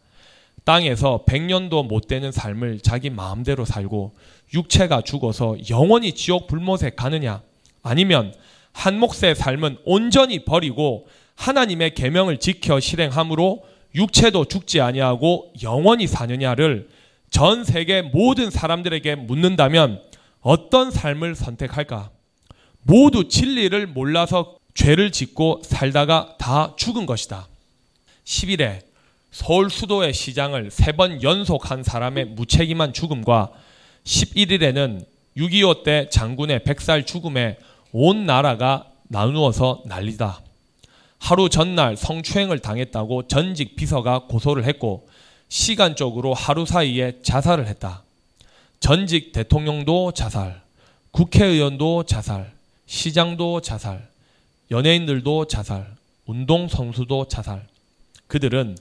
땅에서 0.66 1.24
백년도 1.26 1.84
못 1.84 2.08
되는 2.08 2.34
삶을 2.34 2.82
자기 2.82 3.10
마음대로 3.10 3.64
살고 3.64 4.16
육체가 4.54 5.04
죽어서 5.04 5.56
영원히 5.70 6.12
지옥 6.12 6.48
불못에 6.48 6.92
가느냐 6.98 7.42
아니면 7.84 8.34
한 8.74 9.00
몫의 9.00 9.36
삶은 9.36 9.78
온전히 9.86 10.44
버리고 10.44 11.08
하나님의 11.40 11.96
계명을 11.96 12.38
지켜 12.38 12.82
실행함으로 12.82 13.64
육체도 13.96 14.46
죽지 14.46 14.82
아니하고 14.82 15.54
영원히 15.64 16.06
사느냐를 16.06 16.90
전 17.32 17.64
세계 17.64 18.02
모든 18.02 18.50
사람들에게 18.50 19.16
묻는다면 19.16 20.02
어떤 20.42 20.92
삶을 20.92 21.36
선택할까? 21.36 22.10
모두 22.84 23.30
진리를 23.30 23.88
몰라서 23.88 24.58
죄를 24.74 25.12
짓고 25.12 25.62
살다가 25.64 26.36
다 26.38 26.74
죽은 26.76 27.06
것이다. 27.06 27.48
10일에 28.26 28.82
서울 29.32 29.70
수도의 29.70 30.14
시장을 30.14 30.70
세 30.72 30.92
번 30.92 31.24
연속한 31.24 31.84
사람의 31.84 32.26
무책임한 32.26 32.92
죽음과 32.92 33.52
11일에는 34.04 35.06
6.25 35.38 35.84
때 35.84 36.10
장군의 36.12 36.64
백살 36.64 37.06
죽음에 37.06 37.58
온 37.94 38.26
나라가 38.26 38.88
나누어서 39.08 39.84
난리다. 39.86 40.42
하루 41.20 41.50
전날 41.50 41.96
성추행을 41.96 42.60
당했다고 42.60 43.28
전직 43.28 43.76
비서가 43.76 44.26
고소를 44.28 44.66
했고 44.66 45.08
시간적으로 45.50 46.34
하루 46.34 46.66
사이에 46.66 47.20
자살을 47.22 47.68
했다. 47.68 48.04
전직 48.80 49.32
대통령도 49.34 50.14
자살, 50.14 50.62
국회의원도 51.12 52.04
자살, 52.04 52.52
시장도 52.86 53.62
자살, 53.62 54.08
연예인들도 54.72 55.46
자살, 55.46 55.96
운동선수도 56.26 57.28
자살. 57.28 57.68
그들은 58.28 58.78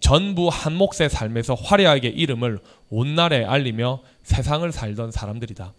전부 0.00 0.48
한 0.48 0.74
몫의 0.74 1.10
삶에서 1.10 1.54
화려하게 1.54 2.08
이름을 2.08 2.60
온날에 2.90 3.44
알리며 3.44 4.00
세상을 4.24 4.70
살던 4.72 5.12
사람들이다. 5.12 5.72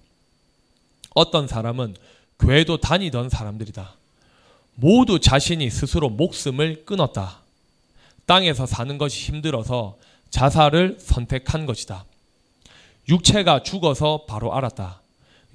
어떤 1.16 1.48
사람은 1.48 1.96
교회도 2.40 2.78
다니던 2.78 3.30
사람들이다. 3.30 3.94
모두 4.76 5.20
자신이 5.20 5.70
스스로 5.70 6.10
목숨을 6.10 6.86
끊었다. 6.86 7.40
땅에서 8.26 8.66
사는 8.66 8.98
것이 8.98 9.32
힘들어서 9.32 9.98
자살을 10.30 10.98
선택한 11.00 11.66
것이다. 11.66 12.06
육체가 13.10 13.64
죽어서 13.64 14.26
바로 14.28 14.54
알았다. 14.56 15.02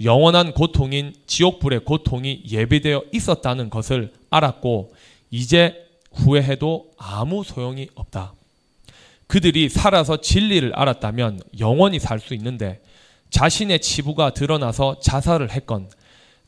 영원한 0.05 0.53
고통인 0.53 1.15
지옥불의 1.27 1.85
고통이 1.85 2.45
예비되어 2.49 3.05
있었다는 3.13 3.71
것을 3.71 4.13
알았고 4.31 4.95
이제 5.31 5.85
후회해도 6.13 6.93
아무 6.97 7.43
소용이 7.43 7.89
없다. 7.95 8.35
그들이 9.27 9.69
살아서 9.69 10.21
진리를 10.21 10.73
알았다면 10.75 11.41
영원히 11.59 11.99
살 11.99 12.21
수 12.21 12.35
있는데 12.35 12.81
자신의 13.31 13.81
치부가 13.81 14.31
드러나서 14.31 15.01
자살을 15.01 15.51
했건 15.51 15.91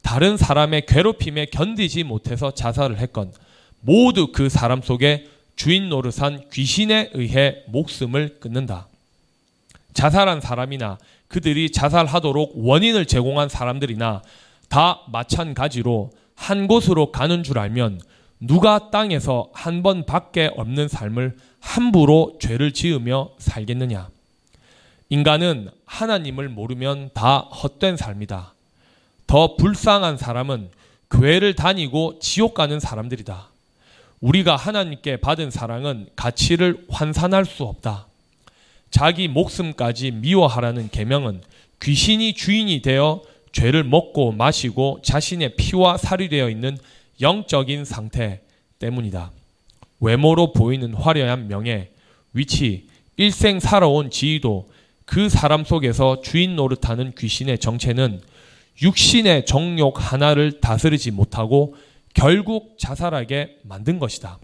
다른 0.03 0.37
사람의 0.37 0.87
괴롭힘에 0.87 1.47
견디지 1.47 2.05
못해서 2.05 2.53
자살을 2.53 2.99
했건 2.99 3.33
모두 3.81 4.33
그 4.33 4.49
사람 4.49 4.83
속에 4.83 5.27
주인 5.57 5.89
노릇한 5.89 6.49
귀신에 6.51 7.11
의해 7.13 7.63
목숨을 7.69 8.41
끊는다. 8.41 8.89
자살한 9.93 10.41
사람이나 10.41 10.99
그들이 11.29 11.71
자살하도록 11.71 12.53
원인을 12.57 13.07
제공한 13.07 13.49
사람들이나 13.49 14.23
다 14.69 15.01
마찬가지로 15.09 16.11
한 16.35 16.67
곳으로 16.67 17.13
가는 17.13 17.43
줄 17.43 17.59
알면 17.59 18.01
누가 18.41 18.91
땅에서 18.91 19.51
한 19.53 19.83
번밖에 19.83 20.51
없는 20.57 20.89
삶을 20.89 21.37
함부로 21.61 22.39
죄를 22.41 22.73
지으며 22.73 23.31
살겠느냐? 23.39 24.09
인간은 25.11 25.71
하나님을 25.85 26.49
모르면 26.49 27.11
다 27.13 27.39
헛된 27.39 27.97
삶이다. 27.97 28.55
더 29.31 29.55
불쌍한 29.55 30.17
사람은 30.17 30.71
교회를 31.09 31.55
다니고 31.55 32.19
지옥 32.19 32.53
가는 32.53 32.81
사람들이다. 32.81 33.49
우리가 34.19 34.57
하나님께 34.57 35.19
받은 35.19 35.53
사랑은 35.53 36.09
가치를 36.17 36.87
환산할 36.89 37.45
수 37.45 37.63
없다. 37.63 38.09
자기 38.91 39.29
목숨까지 39.29 40.11
미워하라는 40.11 40.91
계명은 40.91 41.43
귀신이 41.81 42.35
주인이 42.35 42.83
되어 42.83 43.23
죄를 43.53 43.85
먹고 43.85 44.33
마시고 44.33 44.99
자신의 45.05 45.55
피와 45.55 45.97
살이 45.97 46.29
되어 46.29 46.51
있는 46.51 46.77
영적인 47.21 47.85
상태 47.85 48.41
때문이다. 48.81 49.31
외모로 50.01 50.53
보이는 50.53 50.93
화려한 50.93 51.47
명예, 51.47 51.91
위치, 52.33 52.89
일생 53.17 53.61
살아온 53.61 54.11
지위도 54.11 54.69
그 55.05 55.29
사람 55.29 55.65
속에서 55.65 56.21
주인 56.21 56.57
노릇하는 56.57 57.13
귀신의 57.17 57.59
정체는 57.61 58.23
육신의 58.83 59.47
정욕 59.47 60.13
하나를 60.13 60.61
다스리지 60.61 61.11
못하고 61.11 61.75
결국 62.15 62.77
자살하게 62.79 63.59
만든 63.63 63.99
것이다. 63.99 64.39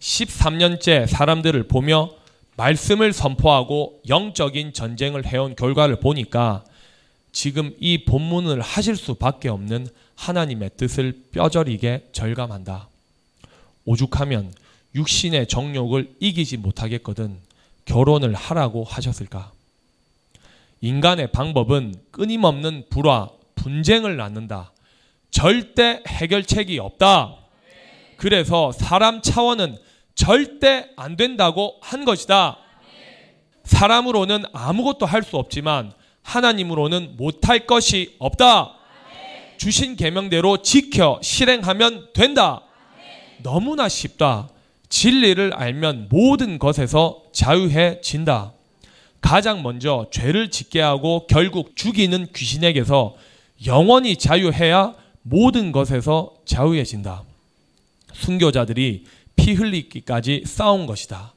13년째 0.00 1.06
사람들을 1.06 1.68
보며 1.68 2.10
말씀을 2.56 3.12
선포하고 3.12 4.00
영적인 4.08 4.72
전쟁을 4.72 5.26
해온 5.26 5.54
결과를 5.56 6.00
보니까 6.00 6.64
지금 7.32 7.74
이 7.78 8.04
본문을 8.04 8.60
하실 8.60 8.96
수밖에 8.96 9.48
없는 9.48 9.86
하나님의 10.16 10.72
뜻을 10.76 11.24
뼈저리게 11.32 12.08
절감한다. 12.12 12.88
오죽하면 13.84 14.52
육신의 14.94 15.48
정욕을 15.48 16.16
이기지 16.20 16.58
못하겠거든 16.58 17.38
결혼을 17.84 18.34
하라고 18.34 18.84
하셨을까? 18.84 19.52
인간의 20.80 21.32
방법은 21.32 21.94
끊임없는 22.10 22.84
불화, 22.90 23.28
분쟁을 23.60 24.16
낳는다. 24.16 24.72
절대 25.30 26.02
해결책이 26.06 26.78
없다. 26.78 27.36
그래서 28.16 28.72
사람 28.72 29.20
차원은 29.22 29.76
절대 30.14 30.88
안 30.96 31.16
된다고 31.16 31.76
한 31.80 32.04
것이다. 32.04 32.58
사람으로는 33.64 34.44
아무것도 34.52 35.06
할 35.06 35.22
수 35.22 35.36
없지만 35.36 35.92
하나님으로는 36.22 37.16
못할 37.16 37.66
것이 37.66 38.16
없다. 38.18 38.74
주신 39.58 39.96
계명대로 39.96 40.62
지켜 40.62 41.18
실행하면 41.22 42.08
된다. 42.14 42.62
너무나 43.42 43.88
쉽다. 43.88 44.48
진리를 44.88 45.52
알면 45.54 46.08
모든 46.10 46.58
것에서 46.58 47.22
자유해진다. 47.32 48.52
가장 49.20 49.62
먼저 49.62 50.06
죄를 50.10 50.50
짓게 50.50 50.80
하고 50.80 51.26
결국 51.28 51.76
죽이는 51.76 52.28
귀신에게서 52.34 53.14
영원히 53.66 54.16
자유해야 54.16 54.94
모든 55.22 55.72
것에서 55.72 56.34
자유해진다. 56.44 57.24
순교자들이 58.12 59.04
피 59.36 59.52
흘리기까지 59.54 60.44
싸운 60.46 60.86
것이다. 60.86 61.34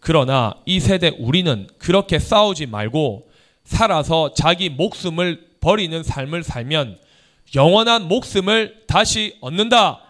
그러나 0.00 0.54
이 0.66 0.80
세대 0.80 1.08
우리는 1.18 1.68
그렇게 1.78 2.18
싸우지 2.18 2.66
말고 2.66 3.28
살아서 3.64 4.34
자기 4.34 4.68
목숨을 4.68 5.48
버리는 5.60 6.02
삶을 6.02 6.42
살면 6.42 6.98
영원한 7.54 8.08
목숨을 8.08 8.82
다시 8.86 9.36
얻는다. 9.40 10.00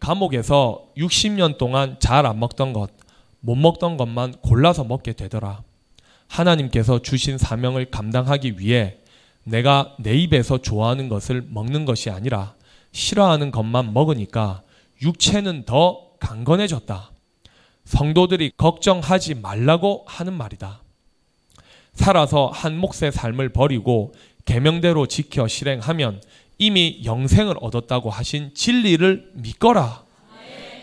감옥에서 0.00 0.86
60년 0.96 1.58
동안 1.58 1.96
잘 1.98 2.26
안 2.26 2.38
먹던 2.38 2.72
것, 2.72 2.90
못 3.40 3.56
먹던 3.56 3.96
것만 3.96 4.32
골라서 4.42 4.84
먹게 4.84 5.12
되더라. 5.12 5.62
하나님께서 6.28 7.02
주신 7.02 7.38
사명을 7.38 7.86
감당하기 7.90 8.58
위해 8.58 8.98
내가 9.46 9.94
내 10.00 10.14
입에서 10.16 10.58
좋아하는 10.58 11.08
것을 11.08 11.46
먹는 11.48 11.84
것이 11.84 12.10
아니라 12.10 12.54
싫어하는 12.90 13.52
것만 13.52 13.92
먹으니까 13.92 14.62
육체는 15.02 15.64
더 15.64 16.10
강건해졌다. 16.18 17.12
성도들이 17.84 18.52
걱정하지 18.56 19.36
말라고 19.36 20.04
하는 20.08 20.32
말이다. 20.32 20.82
살아서 21.92 22.48
한 22.48 22.76
몫의 22.76 23.12
삶을 23.12 23.50
버리고 23.50 24.12
계명대로 24.46 25.06
지켜 25.06 25.46
실행하면 25.46 26.22
이미 26.58 27.02
영생을 27.04 27.54
얻었다고 27.60 28.10
하신 28.10 28.52
진리를 28.54 29.30
믿거라. 29.34 30.04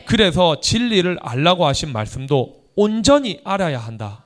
그래서 0.05 0.61
진리를 0.61 1.17
알라고 1.21 1.65
하신 1.65 1.91
말씀도 1.91 2.63
온전히 2.75 3.41
알아야 3.43 3.79
한다. 3.79 4.22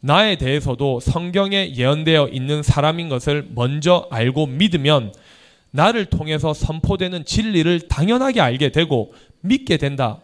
나에 0.00 0.36
대해서도 0.36 1.00
성경에 1.00 1.74
예언되어 1.74 2.28
있는 2.28 2.62
사람인 2.62 3.08
것을 3.08 3.48
먼저 3.54 4.06
알고 4.10 4.46
믿으면 4.46 5.12
나를 5.70 6.06
통해서 6.06 6.54
선포되는 6.54 7.24
진리를 7.24 7.88
당연하게 7.88 8.40
알게 8.40 8.70
되고 8.70 9.12
믿게 9.40 9.76
된다. 9.76 10.20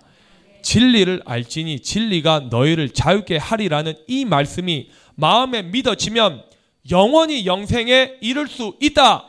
진리를 0.62 1.22
알지니 1.26 1.80
진리가 1.80 2.48
너희를 2.50 2.90
자유케 2.90 3.36
하리라는 3.36 3.94
이 4.06 4.24
말씀이 4.24 4.88
마음에 5.14 5.62
믿어지면 5.62 6.42
영원히 6.90 7.44
영생에 7.46 8.14
이를 8.20 8.48
수 8.48 8.76
있다. 8.80 9.26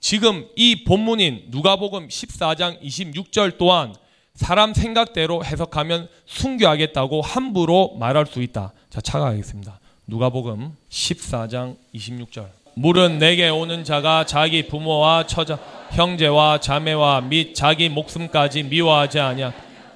지금 0.00 0.48
이 0.56 0.82
본문인 0.84 1.44
누가복음 1.48 2.08
14장 2.08 2.80
26절 2.82 3.58
또한 3.58 3.94
사람 4.34 4.72
생각대로 4.72 5.44
해석하면 5.44 6.08
순교하겠다고 6.24 7.20
함부로 7.20 7.96
말할 7.98 8.26
수 8.26 8.42
있다. 8.42 8.72
자, 9.00 9.12
차가하겠습니다. 9.12 9.80
누가복음 10.06 10.76
14장 10.90 11.76
26절. 11.94 12.48
물은 12.74 13.18
내게 13.18 13.48
오는 13.48 13.82
자가 13.82 14.26
자기 14.26 14.66
부모와 14.68 15.26
처자, 15.26 15.58
형제와 15.92 16.60
자매와 16.60 17.22
및 17.22 17.54
자기 17.54 17.88
목숨까지 17.88 18.64
미워하지 18.64 19.20
아니하 19.20 19.52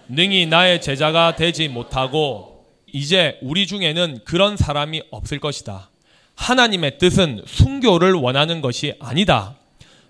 능히 0.08 0.46
나의 0.46 0.80
제자가 0.80 1.37
되지 1.37 1.68
못하고 1.68 2.66
이제 2.92 3.38
우리 3.42 3.66
중에는 3.66 4.20
그런 4.25 4.56
사람이 4.56 5.02
없을 5.11 5.38
것이다. 5.38 5.90
하나님의 6.37 6.99
뜻은 6.99 7.42
순교를 7.46 8.14
원하는 8.14 8.61
것이 8.61 8.94
아니다. 9.00 9.54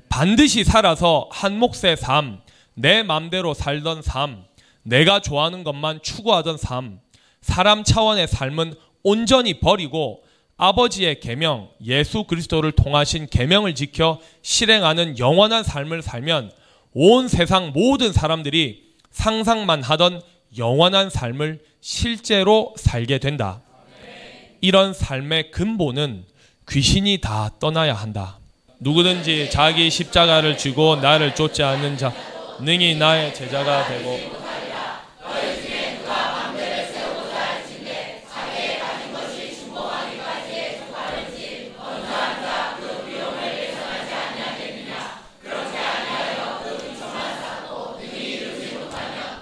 반드시 0.09 0.63
살아서 0.63 1.29
한 1.33 1.59
몫의 1.59 1.97
삶, 1.97 2.41
내 2.75 3.03
맘대로 3.03 3.55
살던 3.55 4.03
삶, 4.03 4.45
내가 4.83 5.21
좋아하는 5.21 5.65
것만 5.65 6.01
추구하던 6.03 6.59
삶, 6.59 7.01
사람 7.45 7.85
차원의 7.85 8.27
삶은 8.27 8.75
온전히 9.03 9.61
버리고 9.61 10.23
아버지의 10.57 11.21
계명, 11.21 11.69
예수 11.85 12.25
그리스도를 12.25 12.73
통하신 12.73 13.27
계명을 13.31 13.75
지켜 13.75 14.19
실행하는 14.41 15.19
영원한 15.19 15.63
삶을 15.63 16.01
살면 16.01 16.51
온 16.95 17.29
세상 17.29 17.73
모든 17.75 18.15
사람들이 18.15 18.85
상상만 19.11 19.83
하던 19.83 20.23
영원한 20.57 21.11
삶을 21.11 21.61
실제로 21.83 22.73
살게 22.79 23.19
된다. 23.19 23.61
이런 24.63 24.95
삶의 24.95 25.51
근본은 25.51 26.25
귀신이 26.67 27.19
다 27.19 27.51
떠나야 27.61 27.93
한다. 27.93 28.39
누구든지 28.81 29.51
자기 29.51 29.91
십자가를 29.91 30.57
쥐고 30.57 30.97
나를 30.97 31.35
쫓지 31.35 31.63
않는 31.63 31.99
자 31.99 32.11
능히 32.61 32.95
나의 32.95 33.35
제자가 33.35 33.87
되고 33.87 34.44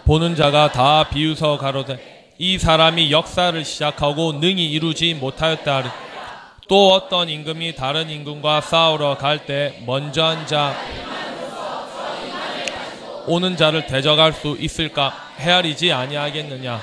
보는 0.05 0.35
자가 0.35 0.73
다 0.73 1.09
비웃어 1.09 1.59
가로되 1.59 2.35
이 2.39 2.59
사람이 2.59 3.13
역사를 3.13 3.65
시작하고 3.65 4.33
능히 4.35 4.71
이루지 4.73 5.15
못하였다. 5.15 5.93
또 6.69 6.93
어떤 6.93 7.29
임금이 7.29 7.75
다른 7.77 8.11
임금과 8.11 8.63
싸우러 8.63 9.17
갈 9.17 9.47
때 9.47 9.83
먼저 9.87 10.25
한 10.25 10.47
자 10.47 10.75
오는 13.29 13.57
자를 13.57 13.87
대적할 13.87 14.33
수 14.33 14.57
있을까 14.59 15.13
헤아리지 15.39 15.93
아니하겠느냐. 15.93 16.81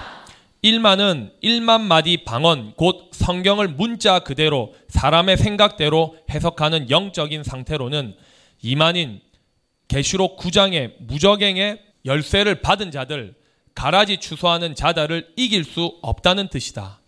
1만은 0.64 1.32
1만 1.44 1.82
마디 1.82 2.24
방언 2.24 2.74
곧 2.78 3.10
성경을 3.12 3.68
문자 3.68 4.20
그대로 4.20 4.74
사람의 4.88 5.36
생각대로 5.36 6.16
해석하는 6.30 6.90
영적인 6.90 7.44
상태로는 7.44 8.16
2만인 8.64 9.20
계시록 9.90 10.38
9장의 10.40 10.94
무적행의 11.00 11.80
열쇠를 12.06 12.62
받은 12.62 12.92
자들 12.92 13.34
가라지 13.76 14.18
추수하는 14.18 14.76
자들을 14.76 15.34
이길 15.36 15.64
수 15.64 15.98
없다는 16.02 16.50
뜻이다. 16.50 17.00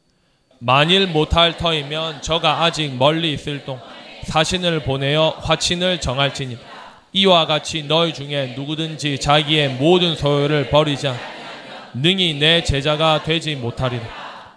만일 0.60 1.08
못할 1.08 1.58
터이면 1.58 2.22
저가 2.22 2.64
아직 2.64 2.96
멀리 2.96 3.34
있을 3.34 3.66
동 3.66 3.80
사신을 4.24 4.84
보내어 4.84 5.30
화친을 5.42 6.00
정할지니 6.00 6.58
이와 7.14 7.46
같이 7.46 7.84
너희 7.84 8.14
중에 8.14 8.54
누구든지 8.56 9.20
자기의 9.20 9.70
모든 9.76 10.16
소유를 10.16 10.70
버리자 10.70 11.18
능히 11.94 12.36
내 12.36 12.64
제자가 12.64 13.24
되지 13.24 13.56
못하리라. 13.56 14.04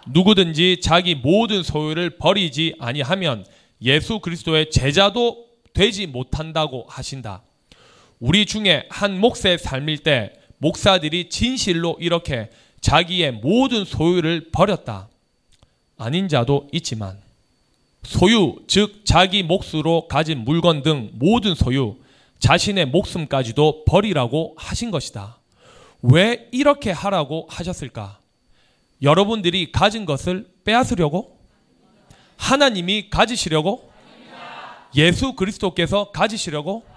누구든지 0.07 0.79
자기 0.81 1.15
모든 1.15 1.63
소유를 1.63 2.17
버리지 2.17 2.75
아니하면 2.79 3.45
예수 3.81 4.19
그리스도의 4.19 4.69
제자도 4.69 5.45
되지 5.73 6.07
못한다고 6.07 6.85
하신다. 6.87 7.41
우리 8.25 8.47
중에 8.47 8.87
한 8.89 9.19
목사의 9.19 9.59
삶일 9.59 9.99
때 9.99 10.33
목사들이 10.57 11.29
진실로 11.29 11.95
이렇게 11.99 12.49
자기의 12.81 13.33
모든 13.33 13.85
소유를 13.85 14.49
버렸다. 14.51 15.09
아닌 15.99 16.27
자도 16.27 16.67
있지만 16.71 17.19
소유, 18.01 18.55
즉 18.65 19.05
자기 19.05 19.43
몫으로 19.43 20.07
가진 20.07 20.39
물건 20.39 20.81
등 20.81 21.11
모든 21.13 21.53
소유, 21.53 21.97
자신의 22.39 22.87
목숨까지도 22.87 23.85
버리라고 23.85 24.55
하신 24.57 24.89
것이다. 24.89 25.37
왜 26.01 26.49
이렇게 26.51 26.89
하라고 26.89 27.45
하셨을까? 27.47 28.17
여러분들이 29.03 29.71
가진 29.71 30.07
것을 30.07 30.47
빼앗으려고? 30.63 31.37
하나님이 32.37 33.11
가지시려고? 33.11 33.91
예수 34.95 35.33
그리스도께서 35.33 36.09
가지시려고? 36.09 36.94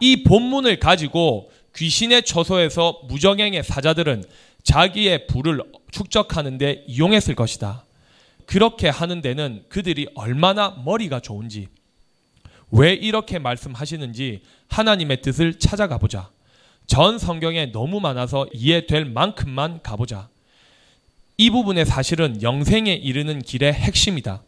이 0.00 0.22
본문을 0.22 0.78
가지고 0.78 1.50
귀신의 1.76 2.24
처소에서 2.24 3.02
무정행의 3.08 3.62
사자들은 3.64 4.24
자기의 4.62 5.26
부를 5.26 5.60
축적하는데 5.90 6.84
이용했을 6.86 7.34
것이다. 7.34 7.84
그렇게 8.46 8.88
하는 8.88 9.20
데는 9.20 9.64
그들이 9.68 10.06
얼마나 10.14 10.70
머리가 10.84 11.20
좋은지, 11.20 11.68
왜 12.70 12.92
이렇게 12.92 13.38
말씀하시는지 13.38 14.42
하나님의 14.68 15.22
뜻을 15.22 15.58
찾아가 15.58 15.98
보자. 15.98 16.30
전 16.86 17.18
성경에 17.18 17.72
너무 17.72 18.00
많아서 18.00 18.46
이해될 18.52 19.06
만큼만 19.06 19.82
가보자. 19.82 20.28
이 21.36 21.50
부분의 21.50 21.86
사실은 21.86 22.42
영생에 22.42 22.92
이르는 22.92 23.42
길의 23.42 23.72
핵심이다. 23.72 24.42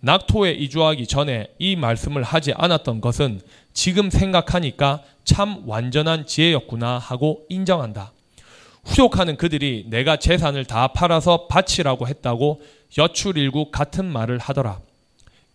낙토에 0.00 0.52
이주하기 0.52 1.06
전에 1.06 1.48
이 1.58 1.76
말씀을 1.76 2.22
하지 2.22 2.52
않았던 2.54 3.00
것은 3.00 3.40
지금 3.76 4.08
생각하니까 4.08 5.02
참 5.24 5.62
완전한 5.66 6.26
지혜였구나 6.26 6.98
하고 6.98 7.44
인정한다. 7.50 8.10
후욕하는 8.86 9.36
그들이 9.36 9.84
내가 9.90 10.16
재산을 10.16 10.64
다 10.64 10.88
팔아서 10.88 11.46
바치라고 11.46 12.08
했다고 12.08 12.62
여출일구 12.96 13.70
같은 13.70 14.06
말을 14.06 14.38
하더라. 14.38 14.80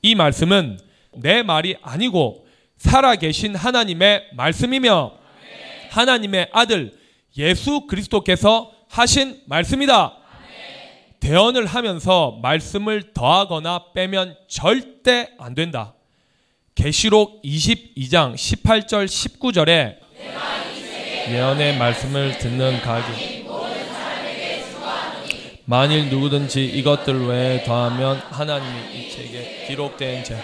이 0.03 0.13
말씀은 0.13 0.79
내 1.15 1.41
말이 1.41 1.75
아니고 1.81 2.45
살아계신 2.77 3.55
하나님의 3.55 4.27
말씀이며 4.35 5.13
하나님의 5.89 6.49
아들 6.53 6.93
예수 7.37 7.87
그리스도께서 7.87 8.71
하신 8.87 9.41
말씀이다. 9.47 10.15
대언을 11.19 11.65
하면서 11.65 12.37
말씀을 12.43 13.13
더하거나 13.13 13.93
빼면 13.95 14.37
절대 14.47 15.31
안 15.39 15.55
된다. 15.55 15.95
계시록 16.81 17.43
22장 17.43 18.33
18절 18.33 19.05
19절에 19.05 19.97
예언의 21.29 21.77
말씀을 21.77 22.39
듣는 22.39 22.81
각이 22.81 23.45
만일 25.65 26.09
누구든지 26.09 26.65
이것들 26.65 27.27
외에 27.27 27.63
더하면 27.63 28.17
하나님이 28.31 28.95
이 28.95 29.11
책에 29.11 29.65
기록된 29.67 30.23
죄 30.23 30.43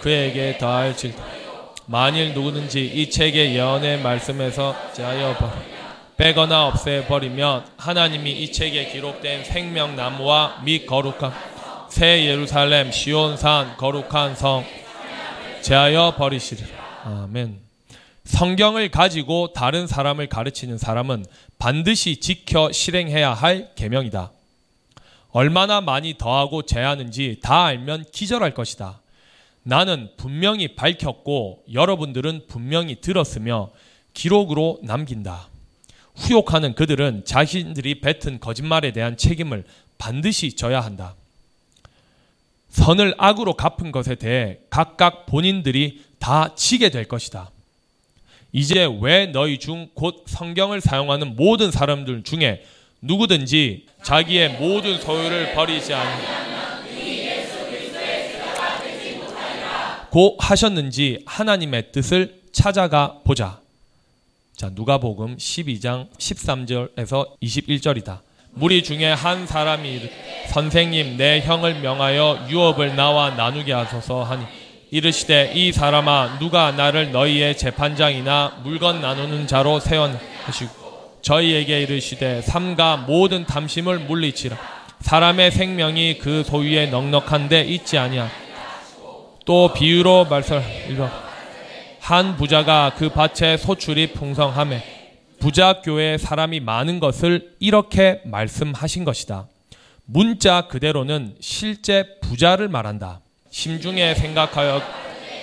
그에게 0.00 0.58
더할지 0.58 1.14
만일 1.86 2.34
누구든지 2.34 2.84
이 2.84 3.08
책의 3.08 3.54
예언의 3.54 4.02
말씀에서 4.02 4.76
제하여 4.92 5.34
빼거나 6.18 6.66
없애버리면 6.66 7.64
하나님이 7.78 8.32
이 8.32 8.52
책에 8.52 8.92
기록된 8.92 9.44
생명나무와 9.44 10.60
및 10.62 10.84
거룩한 10.84 11.32
새 11.88 12.26
예루살렘 12.26 12.92
시온산 12.92 13.78
거룩한 13.78 14.36
성 14.36 14.62
제하여 15.62 16.14
버리시리라. 16.16 16.68
아멘. 17.04 17.60
성경을 18.24 18.90
가지고 18.90 19.52
다른 19.52 19.86
사람을 19.86 20.28
가르치는 20.28 20.78
사람은 20.78 21.24
반드시 21.58 22.16
지켜 22.18 22.72
실행해야 22.72 23.34
할 23.34 23.74
계명이다. 23.74 24.32
얼마나 25.30 25.80
많이 25.80 26.16
더하고 26.16 26.62
제하는지 26.62 27.40
다 27.42 27.64
알면 27.66 28.06
기절할 28.12 28.54
것이다. 28.54 29.00
나는 29.62 30.10
분명히 30.16 30.74
밝혔고 30.74 31.64
여러분들은 31.72 32.46
분명히 32.48 33.00
들었으며 33.00 33.70
기록으로 34.14 34.78
남긴다. 34.82 35.48
후욕하는 36.16 36.74
그들은 36.74 37.24
자신들이 37.24 38.00
뱉은 38.00 38.40
거짓말에 38.40 38.92
대한 38.92 39.16
책임을 39.16 39.64
반드시 39.98 40.56
져야 40.56 40.80
한다. 40.80 41.14
선을 42.70 43.14
악으로 43.18 43.54
갚은 43.54 43.92
것에 43.92 44.14
대해 44.14 44.58
각각 44.70 45.26
본인들이 45.26 46.04
다 46.18 46.54
지게 46.54 46.88
될 46.90 47.06
것이다. 47.06 47.50
이제 48.52 48.88
왜 49.00 49.26
너희 49.26 49.58
중 49.58 49.88
곧 49.94 50.24
성경을 50.26 50.80
사용하는 50.80 51.36
모든 51.36 51.70
사람들 51.70 52.22
중에 52.24 52.64
누구든지 53.00 53.86
자기의 54.02 54.58
모든 54.58 55.00
소유를 55.00 55.54
버리지 55.54 55.94
않고 55.94 56.40
고 60.10 60.36
하셨는지 60.40 61.22
하나님의 61.26 61.92
뜻을 61.92 62.40
찾아가 62.52 63.20
보자. 63.24 63.60
자, 64.56 64.68
누가복음 64.74 65.36
12장 65.36 66.10
13절에서 66.18 67.38
21절이다. 67.40 68.20
무리 68.52 68.82
중에 68.82 69.12
한 69.12 69.46
사람이 69.46 70.10
선생님 70.48 71.16
내 71.16 71.40
형을 71.40 71.76
명하여 71.76 72.46
유업을 72.48 72.96
나와 72.96 73.30
나누게 73.30 73.72
하소서 73.72 74.24
하니 74.24 74.44
이르시되 74.90 75.52
이 75.54 75.70
사람아 75.70 76.38
누가 76.40 76.72
나를 76.72 77.12
너희의 77.12 77.56
재판장이나 77.56 78.60
물건 78.64 79.00
나누는 79.00 79.46
자로 79.46 79.78
세원하시고 79.78 80.80
저희에게 81.22 81.82
이르시되 81.82 82.42
삼가 82.42 82.96
모든 82.96 83.44
탐심을 83.44 84.00
물리치라. 84.00 84.56
사람의 85.00 85.52
생명이 85.52 86.18
그 86.18 86.42
소유에 86.44 86.86
넉넉한데 86.86 87.62
있지 87.62 87.98
아니하. 87.98 88.28
또 89.44 89.72
비유로 89.72 90.26
말씀 90.26 90.62
읽어 90.88 91.08
한 92.00 92.36
부자가 92.36 92.92
그 92.96 93.10
밭에 93.10 93.56
소출이 93.56 94.08
풍성함에 94.12 94.99
부자 95.40 95.80
교회에 95.80 96.18
사람이 96.18 96.60
많은 96.60 97.00
것을 97.00 97.54
이렇게 97.60 98.20
말씀하신 98.26 99.04
것이다. 99.04 99.48
문자 100.04 100.68
그대로는 100.68 101.34
실제 101.40 102.04
부자를 102.20 102.68
말한다. 102.68 103.20
심중에 103.50 104.14
생각하여 104.14 104.82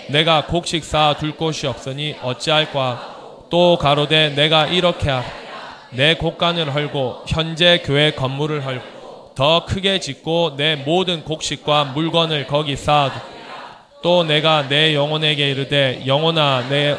내가 0.10 0.46
곡식 0.46 0.86
쌓둘 0.86 1.36
곳이 1.36 1.66
없으니 1.66 2.16
어찌할까 2.22 3.48
또 3.50 3.78
가로되 3.80 4.36
내가 4.36 4.68
이렇게 4.68 5.10
내 5.92 6.14
곡간을 6.14 6.76
헐고 6.76 7.24
현재 7.28 7.82
교회 7.84 8.12
건물을 8.12 8.64
헐고 8.66 9.34
더 9.36 9.66
크게 9.66 10.00
짓고 10.00 10.58
내 10.58 10.76
모든 10.76 11.24
곡식과 11.24 11.86
물건을 11.86 12.46
거기 12.46 12.76
쌓아두 12.76 13.20
또 14.04 14.24
내가 14.24 14.68
내 14.68 14.94
영혼에게 14.94 15.50
이르되 15.50 16.04
영혼아 16.06 16.68
내 16.70 16.96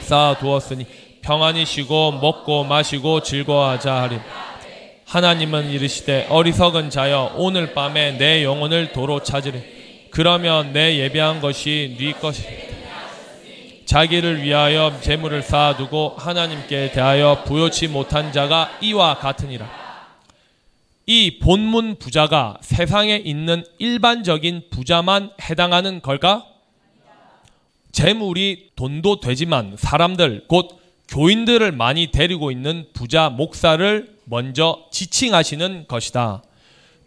쌓아두었으니 0.00 0.97
평안히 1.28 1.66
쉬고 1.66 2.12
먹고 2.12 2.64
마시고 2.64 3.22
즐거워하자 3.22 3.94
하리. 3.94 4.18
하나님은 5.04 5.68
이르시되 5.70 6.26
어리석은 6.30 6.88
자여 6.88 7.34
오늘 7.36 7.74
밤에 7.74 8.12
내 8.12 8.42
영혼을 8.42 8.92
도로 8.92 9.22
찾으리. 9.22 9.60
그러면 10.10 10.72
내 10.72 10.96
예배한 10.96 11.42
것이 11.42 11.96
네 11.98 12.14
것이. 12.14 12.44
자기를 13.84 14.42
위하여 14.42 14.98
재물을 15.02 15.42
쌓아두고 15.42 16.14
하나님께 16.16 16.92
대하여 16.92 17.44
부여치 17.44 17.88
못한 17.88 18.32
자가 18.32 18.78
이와 18.80 19.18
같으니라. 19.18 19.68
이 21.04 21.40
본문 21.40 21.96
부자가 21.96 22.56
세상에 22.62 23.16
있는 23.16 23.66
일반적인 23.76 24.68
부자만 24.70 25.32
해당하는 25.42 26.00
걸까? 26.00 26.46
재물이 27.92 28.70
돈도 28.76 29.20
되지만 29.20 29.76
사람들 29.76 30.44
곧 30.48 30.77
교인들을 31.08 31.72
많이 31.72 32.10
데리고 32.12 32.50
있는 32.50 32.86
부자 32.92 33.30
목사를 33.30 34.16
먼저 34.24 34.86
지칭하시는 34.92 35.86
것이다. 35.88 36.42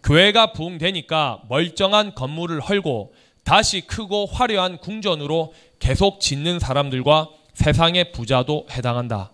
교회가 0.03 0.53
부흥되니까 0.53 1.43
멀쩡한 1.47 2.15
건물을 2.15 2.59
헐고 2.61 3.13
다시 3.43 3.81
크고 3.81 4.25
화려한 4.25 4.79
궁전으로 4.79 5.53
계속 5.79 6.19
짓는 6.19 6.59
사람들과 6.59 7.29
세상의 7.53 8.11
부자도 8.11 8.67
해당한다. 8.71 9.31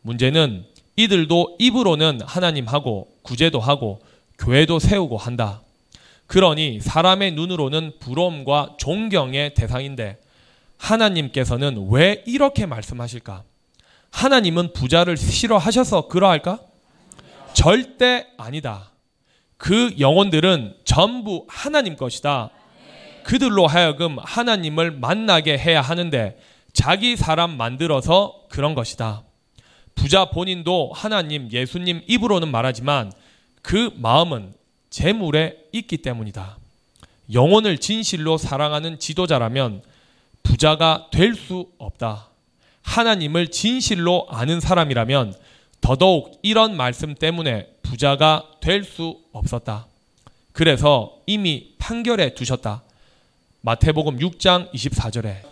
문제는 0.00 0.64
이들도 0.96 1.56
입으로는 1.58 2.20
하나님하고 2.22 3.08
구제도 3.22 3.60
하고 3.60 4.00
교회도 4.38 4.78
세우고 4.78 5.18
한다. 5.18 5.62
그러니 6.26 6.80
사람의 6.80 7.32
눈으로는 7.32 7.92
부러움과 8.00 8.76
존경의 8.78 9.54
대상인데 9.54 10.18
하나님께서는 10.78 11.88
왜 11.90 12.22
이렇게 12.26 12.64
말씀하실까? 12.66 13.44
하나님은 14.16 14.72
부자를 14.72 15.18
싫어하셔서 15.18 16.08
그러할까? 16.08 16.60
절대 17.52 18.26
아니다. 18.38 18.90
그 19.58 19.94
영혼들은 19.98 20.74
전부 20.84 21.44
하나님 21.48 21.96
것이다. 21.96 22.48
그들로 23.24 23.66
하여금 23.66 24.16
하나님을 24.18 24.92
만나게 24.92 25.58
해야 25.58 25.82
하는데 25.82 26.38
자기 26.72 27.16
사람 27.16 27.58
만들어서 27.58 28.46
그런 28.48 28.74
것이다. 28.74 29.22
부자 29.94 30.30
본인도 30.30 30.92
하나님, 30.94 31.52
예수님 31.52 32.00
입으로는 32.06 32.50
말하지만 32.50 33.12
그 33.60 33.90
마음은 33.96 34.54
재물에 34.88 35.58
있기 35.72 35.98
때문이다. 35.98 36.56
영혼을 37.34 37.76
진실로 37.76 38.38
사랑하는 38.38 38.98
지도자라면 38.98 39.82
부자가 40.42 41.08
될 41.12 41.34
수 41.34 41.66
없다. 41.76 42.30
하나님을 42.86 43.48
진실로 43.50 44.26
아는 44.30 44.60
사람이라면 44.60 45.34
더더욱 45.80 46.38
이런 46.42 46.76
말씀 46.76 47.14
때문에 47.14 47.66
부자가 47.82 48.44
될 48.60 48.84
수 48.84 49.18
없었다. 49.32 49.86
그래서 50.52 51.18
이미 51.26 51.74
판결해 51.78 52.34
두셨다. 52.34 52.82
마태복음 53.60 54.18
6장 54.18 54.72
24절에 54.72 55.42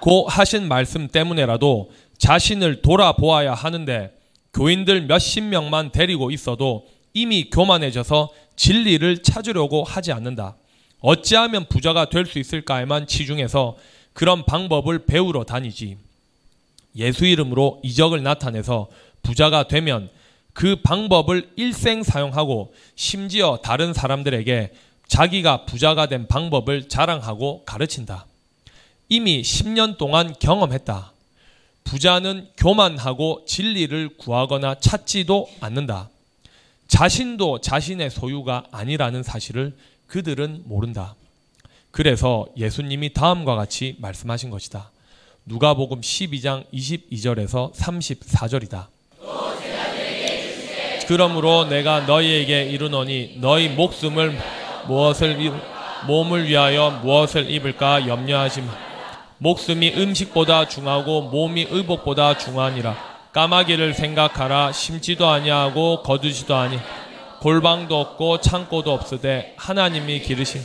고 0.00 0.26
하신 0.28 0.68
말씀 0.68 1.08
때문에라도 1.08 1.90
자신을 2.18 2.82
돌아보아야 2.82 3.54
하는데 3.54 4.13
교인들 4.54 5.06
몇십 5.06 5.44
명만 5.44 5.90
데리고 5.90 6.30
있어도 6.30 6.86
이미 7.12 7.50
교만해져서 7.50 8.30
진리를 8.56 9.22
찾으려고 9.22 9.84
하지 9.84 10.12
않는다. 10.12 10.56
어찌하면 11.00 11.66
부자가 11.68 12.08
될 12.08 12.24
수 12.24 12.38
있을까에만 12.38 13.06
치중해서 13.06 13.76
그런 14.12 14.44
방법을 14.44 15.06
배우러 15.06 15.44
다니지. 15.44 15.98
예수 16.96 17.26
이름으로 17.26 17.80
이적을 17.82 18.22
나타내서 18.22 18.88
부자가 19.22 19.66
되면 19.66 20.08
그 20.52 20.76
방법을 20.82 21.50
일생 21.56 22.04
사용하고 22.04 22.72
심지어 22.94 23.58
다른 23.62 23.92
사람들에게 23.92 24.72
자기가 25.08 25.66
부자가 25.66 26.06
된 26.06 26.28
방법을 26.28 26.88
자랑하고 26.88 27.64
가르친다. 27.64 28.26
이미 29.08 29.42
10년 29.42 29.98
동안 29.98 30.32
경험했다. 30.38 31.13
부자는 31.84 32.48
교만하고 32.56 33.44
진리를 33.46 34.16
구하거나 34.18 34.76
찾지도 34.80 35.48
않는다. 35.60 36.08
자신도 36.88 37.60
자신의 37.60 38.10
소유가 38.10 38.64
아니라는 38.72 39.22
사실을 39.22 39.76
그들은 40.06 40.62
모른다. 40.66 41.14
그래서 41.90 42.46
예수님이 42.56 43.12
다음과 43.12 43.54
같이 43.54 43.96
말씀하신 44.00 44.50
것이다. 44.50 44.90
누가복음 45.44 46.00
12장 46.00 46.64
22절에서 46.72 47.72
34절이다. 47.74 48.86
그러므로 51.06 51.66
내가 51.66 52.00
너희에게 52.00 52.64
이르노니 52.64 53.36
너희 53.40 53.68
목숨을 53.68 54.38
무엇을 54.86 55.52
몸을 56.06 56.48
위하여 56.48 57.00
무엇을 57.02 57.50
입을까 57.50 58.08
염려하지 58.08 58.62
마. 58.62 58.93
목숨이 59.44 59.92
음식보다 59.98 60.68
중하고 60.68 61.20
몸이 61.20 61.66
의복보다 61.68 62.38
중하니라. 62.38 62.96
까마귀를 63.32 63.92
생각하라. 63.92 64.72
심지도 64.72 65.28
아니하고 65.28 66.00
거두지도 66.00 66.56
아니. 66.56 66.78
골방도 67.42 67.94
없고 68.00 68.40
창고도 68.40 68.90
없으되 68.90 69.52
하나님이 69.58 70.20
기르신 70.20 70.62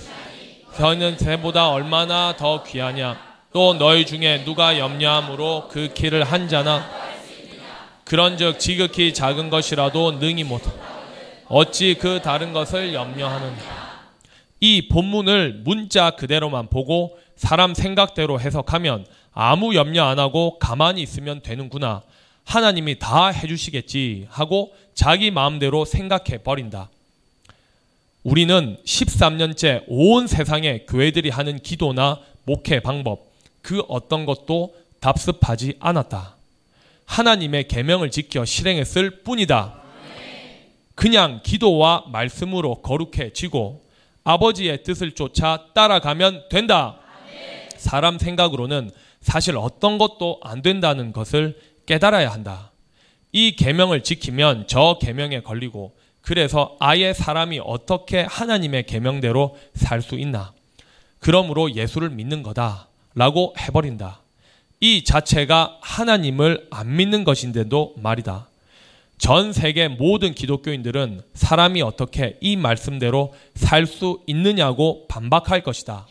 너희는 0.79 1.17
새보다 1.17 1.71
얼마나 1.71 2.37
더 2.37 2.63
귀하냐? 2.63 3.19
또 3.51 3.73
너희 3.73 4.05
중에 4.05 4.45
누가 4.45 4.79
염려함으로 4.79 5.67
그 5.69 5.91
키를 5.93 6.23
한 6.23 6.47
자나? 6.47 6.89
그런즉 8.05 8.61
지극히 8.61 9.13
작은 9.13 9.49
것이라도 9.49 10.13
능히 10.13 10.45
못 10.45 10.61
어찌 11.49 11.95
그 11.99 12.21
다른 12.21 12.53
것을 12.53 12.93
염려하느냐? 12.93 13.79
이 14.61 14.87
본문을 14.87 15.63
문자 15.65 16.11
그대로만 16.11 16.69
보고 16.69 17.17
사람 17.39 17.73
생각대로 17.73 18.41
해석하면 18.41 19.05
아무 19.31 19.73
염려 19.73 20.03
안 20.03 20.19
하고 20.19 20.59
가만히 20.59 21.01
있으면 21.01 21.41
되는구나. 21.41 22.01
하나님이 22.43 22.99
다 22.99 23.27
해주시겠지 23.27 24.27
하고 24.29 24.73
자기 24.93 25.31
마음대로 25.31 25.85
생각해 25.85 26.43
버린다. 26.43 26.89
우리는 28.23 28.75
13년째 28.85 29.85
온 29.87 30.27
세상의 30.27 30.85
교회들이 30.85 31.29
하는 31.29 31.59
기도나 31.59 32.19
목회 32.43 32.81
방법 32.81 33.31
그 33.61 33.83
어떤 33.87 34.25
것도 34.25 34.75
답습하지 34.99 35.75
않았다. 35.79 36.35
하나님의 37.05 37.69
계명을 37.69 38.11
지켜 38.11 38.43
실행했을 38.43 39.23
뿐이다. 39.23 39.79
그냥 40.93 41.39
기도와 41.41 42.03
말씀으로 42.11 42.81
거룩해지고 42.81 43.81
아버지의 44.25 44.83
뜻을 44.83 45.13
쫓아 45.13 45.67
따라가면 45.73 46.49
된다. 46.49 46.99
사람 47.79 48.19
생각으로는 48.19 48.91
사실 49.21 49.57
어떤 49.57 49.97
것도 49.97 50.39
안 50.43 50.61
된다는 50.61 51.11
것을 51.13 51.57
깨달아야 51.85 52.31
한다. 52.31 52.71
이 53.31 53.55
계명을 53.55 54.03
지키면 54.03 54.65
저 54.67 54.97
계명에 55.01 55.41
걸리고 55.41 55.95
그래서 56.21 56.75
아예 56.79 57.13
사람이 57.13 57.61
어떻게 57.63 58.21
하나님의 58.21 58.85
계명대로 58.85 59.55
살 59.73 60.01
수 60.01 60.15
있나? 60.15 60.53
그러므로 61.19 61.73
예수를 61.73 62.09
믿는 62.09 62.43
거다라고 62.43 63.55
해버린다. 63.57 64.21
이 64.79 65.03
자체가 65.03 65.77
하나님을 65.81 66.67
안 66.71 66.95
믿는 66.95 67.23
것인데도 67.23 67.95
말이다. 67.97 68.47
전 69.17 69.51
세계 69.51 69.89
모든 69.89 70.33
기독교인들은 70.33 71.21
사람이 71.33 71.81
어떻게 71.81 72.37
이 72.39 72.55
말씀대로 72.55 73.33
살 73.53 73.85
수 73.85 74.21
있느냐고 74.27 75.07
반박할 75.07 75.61
것이다. 75.61 76.07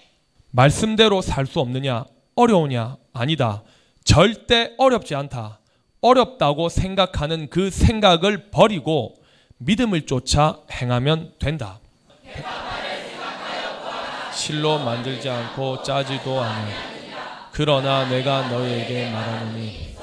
말씀대로 0.58 1.22
살 1.22 1.46
수 1.46 1.60
없느냐? 1.60 2.04
어려우냐? 2.34 2.96
아니다. 3.12 3.62
절대 4.02 4.72
어렵지 4.76 5.14
않다. 5.14 5.60
어렵다고 6.00 6.68
생각하는 6.68 7.48
그 7.48 7.70
생각을 7.70 8.50
버리고 8.50 9.14
믿음을 9.58 10.04
쫓아 10.04 10.58
행하면 10.72 11.32
된다. 11.38 11.78
실로 14.34 14.80
만들지 14.80 15.30
않고 15.30 15.84
짜지도 15.84 16.40
않아. 16.40 16.68
그러나 17.52 18.08
내가 18.08 18.48
너희에게 18.48 19.12
말하노니 19.12 19.96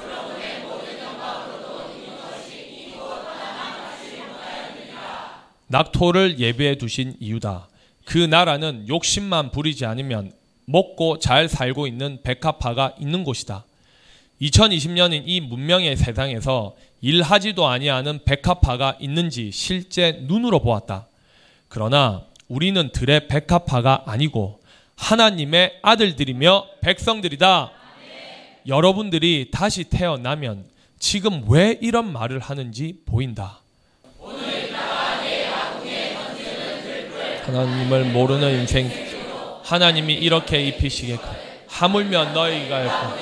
낙토를 5.68 6.40
예배해 6.40 6.78
두신 6.78 7.18
이유다. 7.20 7.68
그 8.06 8.20
나라는 8.20 8.88
욕심만 8.88 9.52
부리지 9.52 9.86
않으면 9.86 10.32
먹고 10.66 11.20
잘 11.20 11.48
살고 11.48 11.88
있는 11.88 12.20
백합화가 12.24 12.96
있는 13.00 13.24
곳이다. 13.24 13.66
2020년인 14.42 15.24
이 15.26 15.40
문명의 15.40 15.96
세상에서 15.96 16.76
일하지도 17.02 17.68
아니하는 17.68 18.20
백합화가 18.26 18.98
있는지 19.00 19.52
실제 19.52 20.20
눈으로 20.24 20.60
보았다. 20.60 21.08
그러나 21.68 22.24
우리는 22.48 22.92
들의 22.92 23.28
백합화가 23.28 24.04
아니고 24.06 24.60
하나님의 24.96 25.80
아들들이며 25.82 26.68
백성들이다. 26.82 27.72
여러분들이 28.68 29.50
다시 29.52 29.84
태어나면 29.84 30.66
지금 31.00 31.44
왜 31.48 31.78
이런 31.82 32.12
말을 32.12 32.40
하는지 32.40 33.02
보인다. 33.06 33.62
하나님을 37.46 38.06
모르는 38.06 38.60
인생 38.62 39.05
하나님이 39.66 40.14
이렇게 40.14 40.64
입히시겠고 40.68 41.28
하물며 41.68 42.34
너희가 42.34 43.18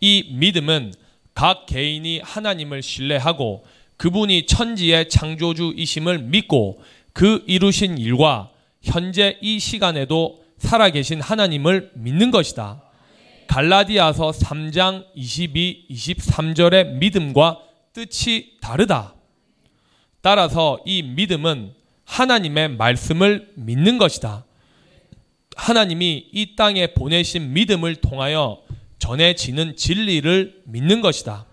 이 0.00 0.30
믿음은 0.32 0.92
각 1.32 1.66
개인이 1.66 2.20
하나님을 2.20 2.82
신뢰하고 2.82 3.64
그분이 3.96 4.46
천지의 4.46 5.08
창조주이심을 5.08 6.18
믿고 6.18 6.82
그 7.12 7.44
이루신 7.46 7.98
일과 7.98 8.50
현재 8.82 9.38
이 9.40 9.60
시간에도 9.60 10.42
살아계신 10.58 11.20
하나님을 11.20 11.92
믿는 11.94 12.32
것이다. 12.32 12.82
갈라디아서 13.46 14.32
3장 14.32 15.06
22, 15.14 15.86
23절의 15.90 16.94
믿음과 16.94 17.60
뜻이 17.92 18.56
다르다. 18.60 19.14
따라서 20.20 20.80
이 20.84 21.02
믿음은 21.02 21.83
하나님의 22.04 22.76
말씀을 22.76 23.50
믿는 23.54 23.98
것이다. 23.98 24.44
하나님이 25.56 26.28
이 26.32 26.56
땅에 26.56 26.88
보내신 26.88 27.52
믿음을 27.52 27.96
통하여 27.96 28.62
전해지는 28.98 29.76
진리를 29.76 30.62
믿는 30.64 31.00
것이다. 31.00 31.46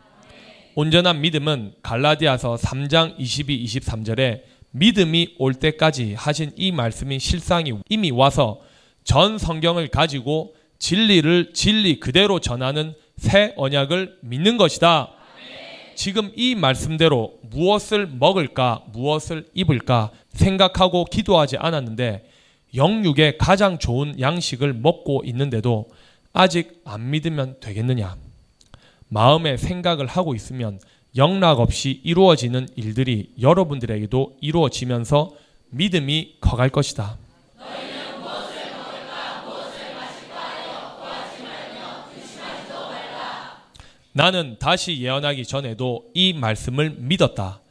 온전한 0.75 1.21
믿음은 1.21 1.73
갈라디아서 1.83 2.55
3장 2.55 3.15
22, 3.17 3.65
23절에 3.65 4.43
믿음이 4.71 5.35
올 5.37 5.53
때까지 5.53 6.13
하신 6.13 6.51
이 6.55 6.71
말씀이 6.71 7.19
실상이 7.19 7.73
이미 7.89 8.11
와서 8.11 8.61
전 9.03 9.37
성경을 9.37 9.89
가지고 9.89 10.55
진리를 10.79 11.53
진리 11.53 11.99
그대로 11.99 12.39
전하는 12.39 12.95
새 13.17 13.53
언약을 13.57 14.17
믿는 14.21 14.57
것이다. 14.57 15.11
지금 16.01 16.31
이 16.35 16.55
말씀대로 16.55 17.37
무엇을 17.51 18.07
먹을까, 18.07 18.85
무엇을 18.91 19.47
입을까 19.53 20.09
생각하고 20.31 21.05
기도하지 21.05 21.57
않았는데 21.57 22.27
영육의 22.73 23.37
가장 23.37 23.77
좋은 23.77 24.19
양식을 24.19 24.73
먹고 24.73 25.21
있는데도 25.25 25.89
아직 26.33 26.81
안 26.85 27.11
믿으면 27.11 27.57
되겠느냐? 27.59 28.15
마음의 29.09 29.59
생각을 29.59 30.07
하고 30.07 30.33
있으면 30.33 30.79
영락 31.15 31.59
없이 31.59 32.01
이루어지는 32.03 32.67
일들이 32.75 33.29
여러분들에게도 33.39 34.37
이루어지면서 34.41 35.29
믿음이 35.69 36.37
커갈 36.41 36.71
것이다. 36.71 37.19
나는 44.13 44.57
다시 44.59 45.01
예언하기 45.01 45.45
전에도 45.45 46.05
이 46.13 46.33
말씀을 46.33 46.95
믿었다. 46.97 47.61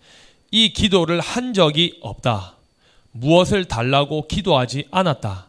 이 0.51 0.73
기도를 0.73 1.21
한 1.21 1.53
적이 1.53 1.99
없다. 2.01 2.57
무엇을 3.13 3.67
달라고 3.67 4.27
기도하지 4.27 4.87
않았다. 4.91 5.49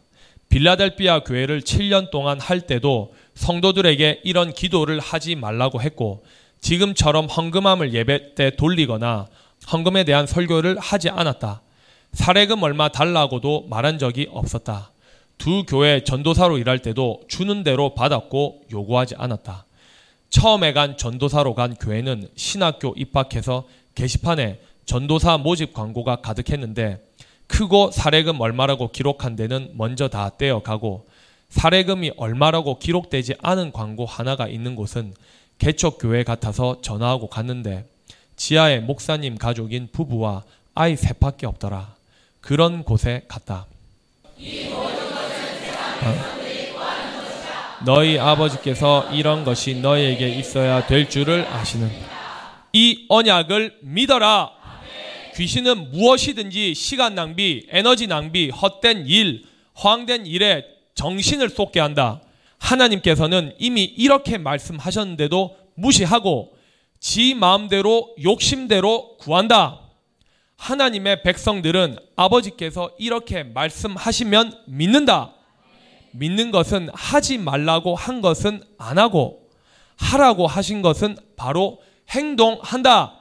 빌라델비아 0.50 1.24
교회를 1.24 1.62
7년 1.62 2.12
동안 2.12 2.40
할 2.40 2.62
때도 2.62 3.14
성도들에게 3.36 4.22
이런 4.24 4.54
기도를 4.54 5.00
하지 5.00 5.36
말라고 5.36 5.82
했고 5.82 6.24
지금처럼 6.60 7.28
헌금함을 7.28 7.94
예배 7.94 8.36
때 8.36 8.52
돌리거나 8.58 9.28
헌금에 9.72 10.04
대한 10.04 10.28
설교를 10.28 10.78
하지 10.80 11.10
않았다. 11.10 11.62
사례금 12.14 12.62
얼마 12.64 12.90
달라고도 12.90 13.68
말한 13.70 13.98
적이 13.98 14.28
없었다. 14.32 14.92
두 15.38 15.64
교회 15.66 16.04
전도사로 16.04 16.58
일할 16.58 16.80
때도 16.80 17.22
주는 17.30 17.64
대로 17.64 17.96
받았고 17.96 18.64
요구하지 18.72 19.16
않았다. 19.18 19.66
처음에 20.32 20.74
간 20.74 20.98
전도사로 20.98 21.54
간 21.54 21.76
교회는 21.76 22.30
신학교 22.36 22.94
입학해서 22.98 23.68
게시판에 23.94 24.60
전도사 24.86 25.38
모집 25.38 25.74
광고가 25.74 26.18
가득했는데 26.18 27.06
크고 27.48 27.92
사례금 27.92 28.40
얼마라고 28.40 28.92
기록한 28.92 29.36
데는 29.36 29.72
먼저 29.76 30.08
다 30.08 30.32
떼어가고 30.38 31.06
사례금이 31.50 32.14
얼마라고 32.16 32.80
기록되지 32.80 33.36
않은 33.42 33.74
광고 33.74 34.06
하나가 34.06 34.48
있는 34.48 34.76
곳은 34.76 35.14
개척교회 35.60 36.24
같아서 36.24 36.82
전화하고 36.82 37.28
갔는데 37.28 37.86
지하에 38.38 38.80
목사님 38.80 39.38
가족인 39.38 39.90
부부와 39.92 40.44
아이 40.74 40.96
셋밖에 40.96 41.46
없더라. 41.46 41.94
그런 42.40 42.84
곳에 42.84 43.26
갔다. 43.28 43.68
어? 46.04 46.41
너희 47.84 48.20
아버지께서 48.20 49.10
이런 49.12 49.44
것이 49.44 49.76
너희에게 49.76 50.30
있어야 50.30 50.86
될 50.86 51.10
줄을 51.10 51.48
아시는 51.48 51.90
이 52.74 53.06
언약을 53.10 53.80
믿어라. 53.82 54.52
귀신은 55.36 55.92
무엇이든지 55.92 56.76
시간 56.76 57.16
낭비, 57.16 57.66
에너지 57.70 58.06
낭비, 58.06 58.50
헛된 58.50 59.08
일, 59.08 59.46
허황된 59.84 60.28
일에 60.28 60.66
정신을 60.94 61.50
쏟게 61.50 61.80
한다. 61.80 62.22
하나님께서는 62.60 63.56
이미 63.58 63.84
이렇게 63.84 64.38
말씀하셨는데도 64.38 65.58
무시하고 65.74 66.54
지 67.00 67.34
마음대로 67.34 68.14
욕심대로 68.22 69.18
구한다. 69.18 69.80
하나님의 70.58 71.24
백성들은 71.24 71.98
아버지께서 72.16 72.92
이렇게 73.00 73.42
말씀하시면 73.42 74.66
믿는다. 74.68 75.34
믿는 76.14 76.52
것은 76.52 76.90
하지 76.94 77.38
말라고 77.38 77.96
한 77.96 78.22
것은 78.22 78.62
안 78.78 78.98
하고 78.98 79.50
하라고 79.98 80.48
하신 80.48 80.82
것은 80.82 81.18
바로 81.36 81.82
행동한다. 82.10 83.16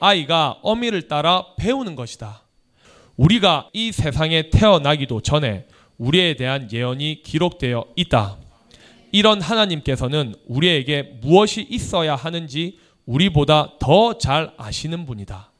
아이가 0.00 0.58
어미를 0.62 1.08
따라 1.08 1.46
배우는 1.56 1.94
것이다. 1.96 2.42
우리가 3.16 3.68
이 3.72 3.92
세상에 3.92 4.50
태어나기도 4.50 5.20
전에 5.20 5.66
우리에 5.98 6.34
대한 6.34 6.68
예언이 6.72 7.22
기록되어 7.22 7.86
있다. 7.96 8.36
이런 9.12 9.40
하나님께서는 9.40 10.34
우리에게 10.46 11.18
무엇이 11.20 11.64
있어야 11.70 12.16
하는지 12.16 12.78
우리보다 13.06 13.78
더 13.78 14.18
잘 14.18 14.52
아시는 14.56 15.06
분이다. 15.06 15.52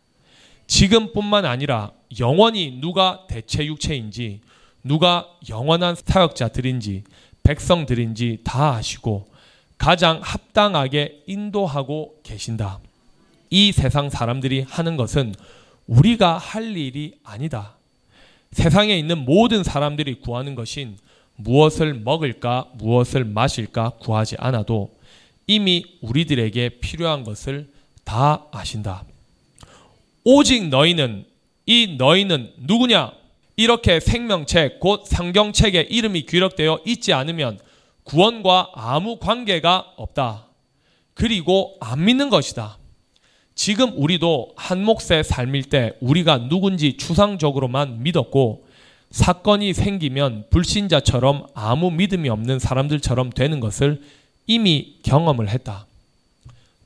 지금뿐만 0.67 1.45
아니라 1.45 1.93
영원히 2.19 2.79
누가 2.81 3.27
대체 3.29 3.65
육체인지, 3.65 4.41
누가 4.85 5.27
영원한 5.49 5.97
사역자들인지, 5.97 7.05
백성들인지 7.43 8.41
다 8.45 8.75
아시고 8.75 9.27
가장 9.79 10.21
합당하게 10.23 11.23
인도하고 11.27 12.21
계신다. 12.23 12.79
이 13.51 13.73
세상 13.73 14.11
사람들이 14.11 14.63
하는 14.69 14.97
것은 14.97 15.35
우리가 15.87 16.39
할 16.39 16.77
일이 16.77 17.15
아니다. 17.25 17.77
세상에 18.53 18.97
있는 18.97 19.25
모든 19.25 19.65
사람들이 19.65 20.21
구하는 20.21 20.55
것인 20.55 20.97
무엇을 21.37 21.95
먹을까, 21.95 22.69
무엇을 22.75 23.25
마실까 23.25 23.91
구하지 24.01 24.37
않아도 24.39 24.95
이미 25.47 25.85
우리들에게 26.01 26.79
필요한 26.81 27.25
것을 27.25 27.69
다 28.05 28.47
아신다. 28.53 29.05
오직 30.25 30.69
너희는 30.69 31.27
이 31.67 31.97
너희는 31.99 32.53
누구냐? 32.59 33.13
이렇게 33.57 34.01
생명책 34.01 34.81
곧 34.81 35.07
성경책에 35.07 35.83
이름이 35.83 36.23
기록되어 36.23 36.81
있지 36.85 37.13
않으면 37.13 37.59
구원과 38.05 38.73
아무 38.75 39.19
관계가 39.19 39.95
없다. 39.97 40.47
그리고 41.15 41.77
안 41.81 42.05
믿는 42.05 42.31
것이다. 42.31 42.79
지금 43.55 43.93
우리도 43.97 44.55
한 44.57 44.85
몫의 44.85 45.23
삶일 45.25 45.65
때 45.65 45.93
우리가 46.01 46.49
누군지 46.49 46.97
추상적으로만 46.97 48.03
믿었고 48.03 48.67
사건이 49.11 49.75
생기면 49.75 50.47
불신자처럼 50.51 51.47
아무 51.55 51.93
믿음이 51.93 52.29
없는 52.29 52.59
사람들처럼 52.59 53.31
되는 53.31 53.61
것을 53.61 54.03
이미 54.49 54.99
경험을 55.05 55.49
했다. 55.49 55.87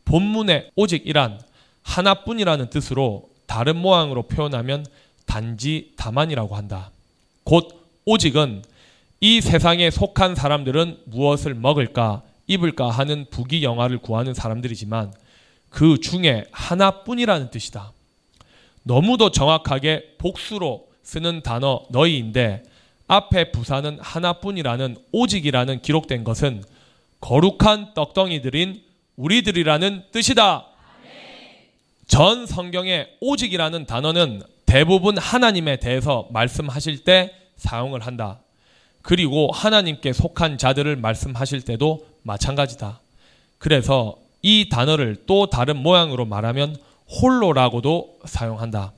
본문의 0.04 0.70
오직이란 0.76 1.40
하나뿐이라는 1.82 2.68
뜻으로 2.68 3.30
다른 3.46 3.76
모양으로 3.76 4.24
표현하면 4.24 4.84
단지 5.28 5.92
다만이라고 5.96 6.56
한다. 6.56 6.90
곧 7.44 7.86
오직은 8.04 8.64
이 9.20 9.40
세상에 9.40 9.90
속한 9.90 10.34
사람들은 10.34 11.02
무엇을 11.04 11.54
먹을까 11.54 12.22
입을까 12.46 12.90
하는 12.90 13.26
부귀 13.30 13.62
영화를 13.62 13.98
구하는 13.98 14.32
사람들이지만 14.34 15.12
그 15.68 16.00
중에 16.00 16.46
하나뿐이라는 16.50 17.50
뜻이다. 17.50 17.92
너무도 18.82 19.30
정확하게 19.30 20.14
복수로 20.18 20.88
쓰는 21.02 21.42
단어 21.42 21.82
너희인데 21.90 22.62
앞에 23.06 23.52
부사는 23.52 23.98
하나뿐이라는 24.00 24.96
오직이라는 25.12 25.82
기록된 25.82 26.24
것은 26.24 26.64
거룩한 27.20 27.92
떡덩이들인 27.94 28.82
우리들이라는 29.16 30.04
뜻이다. 30.10 30.66
전 32.06 32.46
성경의 32.46 33.16
오직이라는 33.20 33.84
단어는 33.84 34.42
대부분 34.68 35.16
하나님에 35.16 35.76
대해서 35.76 36.28
말씀하실 36.30 37.04
때 37.04 37.32
사용을 37.56 38.00
한다. 38.00 38.40
그리고 39.00 39.50
하나님께 39.50 40.12
속한 40.12 40.58
자들을 40.58 40.94
말씀하실 40.96 41.62
때도 41.62 42.06
마찬가지다. 42.22 43.00
그래서 43.56 44.18
이 44.42 44.68
단어를 44.68 45.24
또 45.26 45.48
다른 45.48 45.78
모양으로 45.78 46.26
말하면 46.26 46.76
홀로라고도 47.08 48.18
사용한다. 48.26 48.92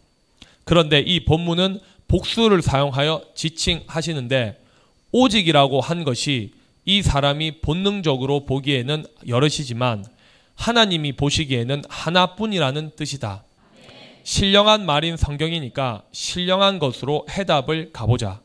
그런데 0.64 0.98
이 0.98 1.24
본문은 1.24 1.78
복수를 2.08 2.62
사용하여 2.62 3.22
지칭하시는데 3.36 4.60
오직이라고 5.12 5.80
한 5.80 6.02
것이 6.02 6.52
이 6.84 7.00
사람이 7.00 7.60
본능적으로 7.60 8.44
보기에는 8.44 9.04
여럿이지만 9.28 10.04
하나님이 10.56 11.12
보시기에는 11.12 11.84
하나뿐이라는 11.88 12.90
뜻이다. 12.96 13.44
신령한 14.22 14.86
말인 14.86 15.16
성경이니까 15.16 16.02
신령한 16.12 16.78
것으로 16.78 17.26
해답을 17.30 17.90
가보자. 17.92 18.40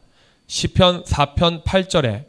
시편 0.48 1.04
4편 1.04 1.64
8절에 1.64 2.26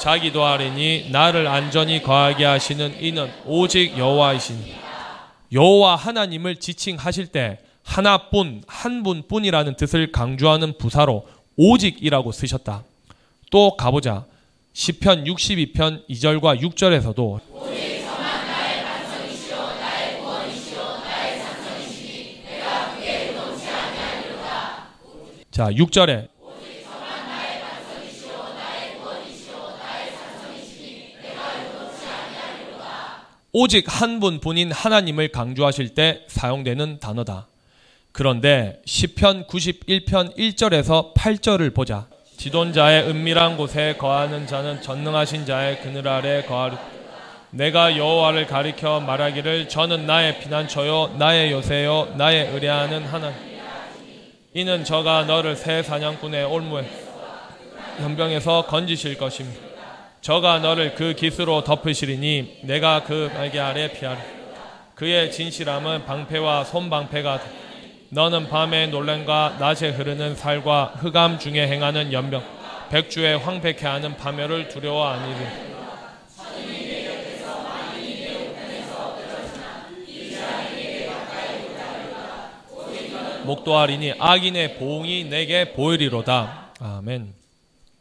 자기도 0.00 0.44
하리니 0.44 1.10
나를 1.10 1.46
안전히 1.46 2.02
거하게 2.02 2.44
하시는 2.44 3.00
이는 3.00 3.30
오직 3.46 3.96
여호와이시니 3.96 4.74
여호와 5.52 5.96
하나님을 5.96 6.56
지칭하실 6.56 7.28
때 7.28 7.58
하나뿐 7.84 8.62
한 8.66 9.02
분뿐이라는 9.02 9.76
뜻을 9.76 10.10
강조하는 10.12 10.78
부사로 10.78 11.26
오직이라고 11.56 12.32
쓰셨다. 12.32 12.84
또 13.50 13.76
가보자. 13.76 14.24
시편 14.72 15.24
62편 15.24 16.08
2절과 16.08 16.60
6절에서도 16.62 17.40
자, 25.52 25.66
6절에 25.66 26.28
오직 33.54 33.84
한 33.86 34.18
분뿐인 34.18 34.72
하나님을 34.72 35.28
강조하실 35.28 35.90
때 35.90 36.22
사용되는 36.26 37.00
단어다. 37.00 37.48
그런데 38.12 38.80
시편 38.86 39.46
91편 39.46 40.34
1절에서 40.38 41.12
8절을 41.12 41.74
보자. 41.74 42.06
지존자의 42.38 43.10
은밀한 43.10 43.58
곳에 43.58 43.96
거하는 43.98 44.46
자는 44.46 44.80
전능하신 44.80 45.44
자의 45.44 45.82
그늘 45.82 46.08
아래 46.08 46.42
거하리. 46.46 46.76
내가 47.50 47.98
여호와를 47.98 48.46
가리켜 48.46 49.00
말하기를 49.00 49.68
저는 49.68 50.06
나의 50.06 50.40
피난처요 50.40 51.16
나의 51.18 51.52
요새요 51.52 52.14
나의 52.16 52.48
의뢰하는 52.54 53.04
하나님. 53.04 53.51
이는 54.54 54.84
저가 54.84 55.24
너를 55.24 55.56
새 55.56 55.82
사냥꾼의 55.82 56.44
올무에 56.44 56.84
연병에서 58.02 58.66
건지실 58.66 59.16
것입니다. 59.16 59.58
저가 60.20 60.58
너를 60.58 60.94
그 60.94 61.14
깃으로 61.14 61.64
덮으시리니 61.64 62.60
내가 62.64 63.02
그 63.02 63.30
날개 63.32 63.58
아래 63.58 63.90
피하리. 63.90 64.18
그의 64.94 65.32
진실함은 65.32 66.04
방패와 66.04 66.64
손방패가 66.64 67.40
너는 68.10 68.50
밤에 68.50 68.88
놀랜과 68.88 69.56
낮에 69.58 69.88
흐르는 69.88 70.36
살과 70.36 70.96
흑암 70.98 71.38
중에 71.38 71.66
행하는 71.66 72.12
연병 72.12 72.42
백주에 72.90 73.34
황폐케 73.34 73.86
하는 73.86 74.18
파멸을 74.18 74.68
두려워 74.68 75.08
아니리. 75.08 75.71
목도하리니 83.44 84.14
악인의 84.18 84.78
보응이 84.78 85.24
내게 85.24 85.72
보이리로다. 85.72 86.74
아멘. 86.80 87.34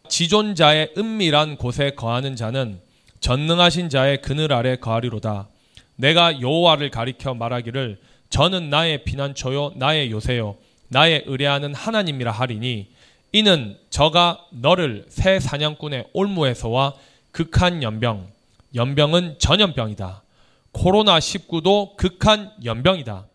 지존자의 0.07 0.93
은밀한 0.97 1.57
곳에 1.57 1.91
거하는 1.91 2.35
자는 2.35 2.79
전능하신 3.19 3.89
자의 3.89 4.21
그늘 4.21 4.51
아래 4.53 4.75
거하리로다. 4.75 5.47
내가 5.95 6.41
여호와를 6.41 6.89
가리켜 6.89 7.33
말하기를 7.33 7.99
저는 8.29 8.69
나의 8.69 9.03
피난처요 9.03 9.73
나의 9.75 10.09
요새요 10.11 10.57
나의 10.87 11.23
의뢰하는 11.27 11.75
하나님이라 11.75 12.31
하리니 12.31 12.87
이는 13.33 13.77
저가 13.89 14.45
너를 14.51 15.05
새 15.09 15.39
사냥꾼의 15.39 16.07
올무에서와 16.13 16.95
극한 17.31 17.83
연병 17.83 18.29
연병은 18.75 19.37
전염병이다. 19.39 20.23
코로나 20.71 21.19
19도 21.19 21.95
극한 21.97 22.51
연병이다. 22.63 23.25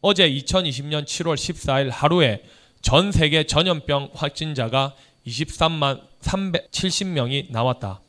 어제 0.00 0.30
2020년 0.30 1.04
7월 1.04 1.34
14일 1.34 1.90
하루에 1.90 2.42
전 2.82 3.12
세계 3.12 3.44
전염병 3.44 4.10
확진자가 4.14 4.94
23만 5.26 6.00
370명이 6.20 7.50
나왔다. 7.50 8.00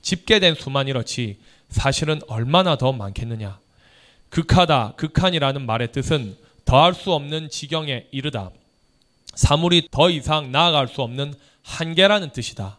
집계된 0.00 0.54
수만 0.54 0.88
이렇지 0.88 1.38
사실은 1.68 2.20
얼마나 2.28 2.76
더 2.76 2.92
많겠느냐. 2.92 3.58
극하다, 4.30 4.94
극한이라는 4.96 5.66
말의 5.66 5.92
뜻은 5.92 6.36
더할 6.64 6.94
수 6.94 7.12
없는 7.12 7.50
지경에 7.50 8.06
이르다. 8.10 8.50
사물이 9.34 9.88
더 9.90 10.10
이상 10.10 10.52
나아갈 10.52 10.88
수 10.88 11.02
없는 11.02 11.34
한계라는 11.62 12.30
뜻이다. 12.30 12.78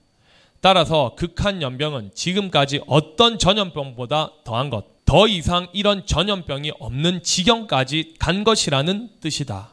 따라서 0.62 1.14
극한 1.16 1.62
연병은 1.62 2.12
지금까지 2.16 2.82
어떤 2.88 3.38
전염병보다 3.38 4.32
더한 4.44 4.70
것, 4.70 4.86
더 5.14 5.28
이상 5.28 5.68
이런 5.74 6.08
전염병이 6.08 6.72
없는 6.80 7.22
지경까지 7.22 8.16
간 8.18 8.44
것이라는 8.44 9.10
뜻이다. 9.22 9.70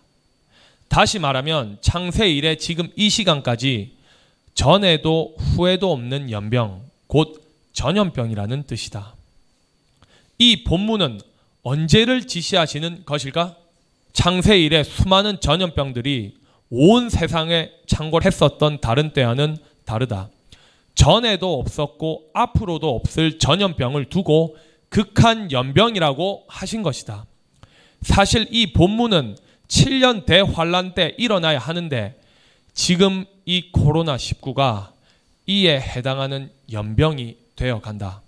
다시 0.89 1.19
말하면 1.19 1.79
창세 1.81 2.29
이래 2.29 2.57
지금 2.57 2.91
이 2.95 3.09
시간까지 3.09 3.97
전에도 4.53 5.35
후에도 5.39 5.93
없는 5.93 6.31
연병, 6.31 6.83
곧 7.07 7.43
전염병이라는 7.73 8.65
뜻이다. 8.65 9.15
이 10.37 10.63
본문은 10.63 11.23
언제를 11.63 12.27
지시하시는 12.27 13.05
것일까? 13.07 13.57
창세 14.13 14.61
이래 14.61 14.83
수많은 14.83 15.41
전염병들이 15.41 16.35
온 16.69 17.09
세상에 17.09 17.71
창궐했었던 17.87 18.83
다른 18.83 19.15
때와는 19.15 19.57
다르다. 19.87 20.29
전에도 20.95 21.59
없었고 21.59 22.25
앞으로도 22.35 22.95
없을 22.95 23.39
전염병을 23.39 24.11
두고 24.11 24.59
극한 24.91 25.51
연병이라고 25.51 26.45
하신 26.49 26.83
것이다. 26.83 27.25
사실 28.03 28.47
이 28.51 28.73
본문은 28.73 29.37
7년 29.69 30.27
대환란 30.27 30.95
때 30.95 31.15
일어나야 31.17 31.59
하는데 31.59 32.21
지금 32.75 33.25
이 33.47 33.71
코로나 33.71 34.17
19가 34.17 34.91
이에 35.47 35.81
해당하는 35.81 36.51
연병이 36.71 37.37
되어 37.57 37.81
간다. 37.81 38.23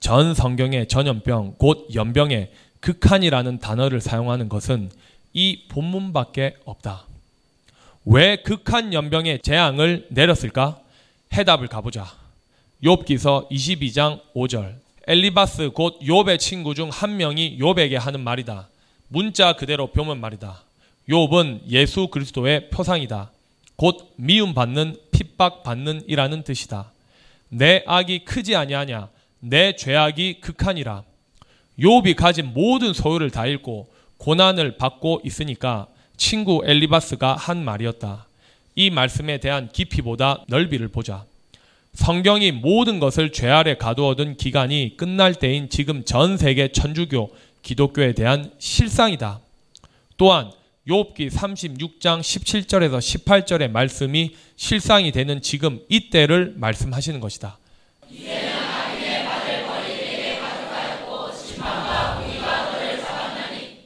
전 0.00 0.34
성경의 0.34 0.88
전염병, 0.88 1.56
곧 1.58 1.88
연병의 1.94 2.52
극한이라는 2.80 3.58
단어를 3.58 4.00
사용하는 4.00 4.48
것은 4.48 4.90
이 5.32 5.66
본문밖에 5.68 6.56
없다. 6.64 7.06
왜 8.06 8.36
극한 8.36 8.92
연병의 8.92 9.40
재앙을 9.42 10.06
내렸을까? 10.10 10.80
해답을 11.32 11.68
가보자. 11.68 12.06
욥기서 12.82 13.50
22장 13.50 14.20
5절. 14.34 14.89
엘리바스 15.10 15.70
곧 15.70 15.98
욥의 16.02 16.38
친구 16.38 16.72
중 16.72 16.88
한 16.88 17.16
명이 17.16 17.58
욥에게 17.58 17.98
하는 17.98 18.20
말이다. 18.20 18.68
문자 19.08 19.54
그대로 19.54 19.88
표면 19.88 20.20
말이다. 20.20 20.62
욥은 21.08 21.62
예수 21.68 22.06
그리스도의 22.06 22.70
표상이다. 22.70 23.32
곧 23.74 24.12
미움 24.14 24.54
받는 24.54 24.94
핍박 25.10 25.64
받는 25.64 26.02
이라는 26.06 26.44
뜻이다. 26.44 26.92
내 27.48 27.82
악이 27.88 28.20
크지 28.24 28.54
아니하냐 28.54 29.08
내 29.40 29.74
죄악이 29.74 30.42
극하니라. 30.42 31.02
욥이 31.80 32.14
가진 32.14 32.52
모든 32.54 32.92
소유를 32.92 33.32
다 33.32 33.46
잃고 33.46 33.90
고난을 34.18 34.76
받고 34.76 35.22
있으니까 35.24 35.88
친구 36.18 36.62
엘리바스가 36.64 37.34
한 37.34 37.64
말이었다. 37.64 38.28
이 38.76 38.90
말씀에 38.90 39.38
대한 39.38 39.70
깊이보다 39.72 40.44
넓이를 40.46 40.86
보자. 40.86 41.24
성경이 41.94 42.52
모든 42.52 43.00
것을 43.00 43.32
죄 43.32 43.48
아래 43.48 43.76
가두어둔 43.76 44.36
기간이 44.36 44.96
끝날 44.96 45.34
때인 45.34 45.68
지금 45.68 46.04
전 46.04 46.36
세계 46.36 46.68
천주교, 46.68 47.30
기독교에 47.62 48.12
대한 48.12 48.52
실상이다. 48.58 49.40
또한 50.16 50.50
욥기 50.88 51.30
36장 51.30 52.20
17절에서 52.20 52.98
18절의 52.98 53.70
말씀이 53.70 54.34
실상이 54.56 55.12
되는 55.12 55.40
지금 55.42 55.80
이때를 55.88 56.54
말씀하시는 56.56 57.20
것이다. 57.20 57.58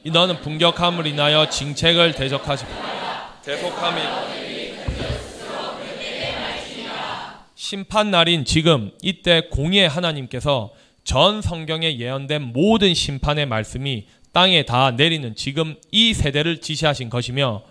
너는 0.05 0.39
분격함을 0.41 1.07
인하여 1.07 1.49
징책을 1.49 2.13
대적하지 2.13 2.65
대속함이 3.43 4.44
심판 7.67 8.11
날인 8.11 8.45
지금 8.45 8.91
이때 9.01 9.47
공의의 9.49 9.89
하나님께서 9.89 10.71
전 11.03 11.41
성경에 11.41 11.97
예언된 11.97 12.53
모든 12.53 12.93
심판의 12.93 13.47
말씀이 13.47 14.05
땅에 14.33 14.65
다 14.65 14.91
내리는 14.91 15.35
지금 15.35 15.75
이 15.91 16.13
세대를 16.13 16.61
지시하신 16.61 17.09
것이며 17.09 17.63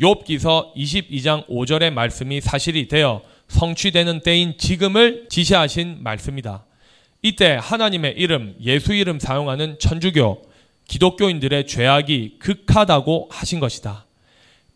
욥기서 0.00 0.76
22장 0.76 1.48
5절의 1.48 1.90
말씀이 1.90 2.40
사실이 2.40 2.86
되어 2.86 3.22
성취되는 3.48 4.20
때인 4.20 4.56
지금을 4.56 5.26
지시하신 5.28 5.96
말씀이다. 6.04 6.64
이때 7.22 7.58
하나님의 7.60 8.14
이름, 8.18 8.54
예수 8.62 8.94
이름 8.94 9.18
사용하는 9.18 9.80
천주교, 9.80 10.42
기독교인들의 10.86 11.66
죄악이 11.66 12.36
극하다고 12.38 13.30
하신 13.32 13.58
것이다. 13.58 14.06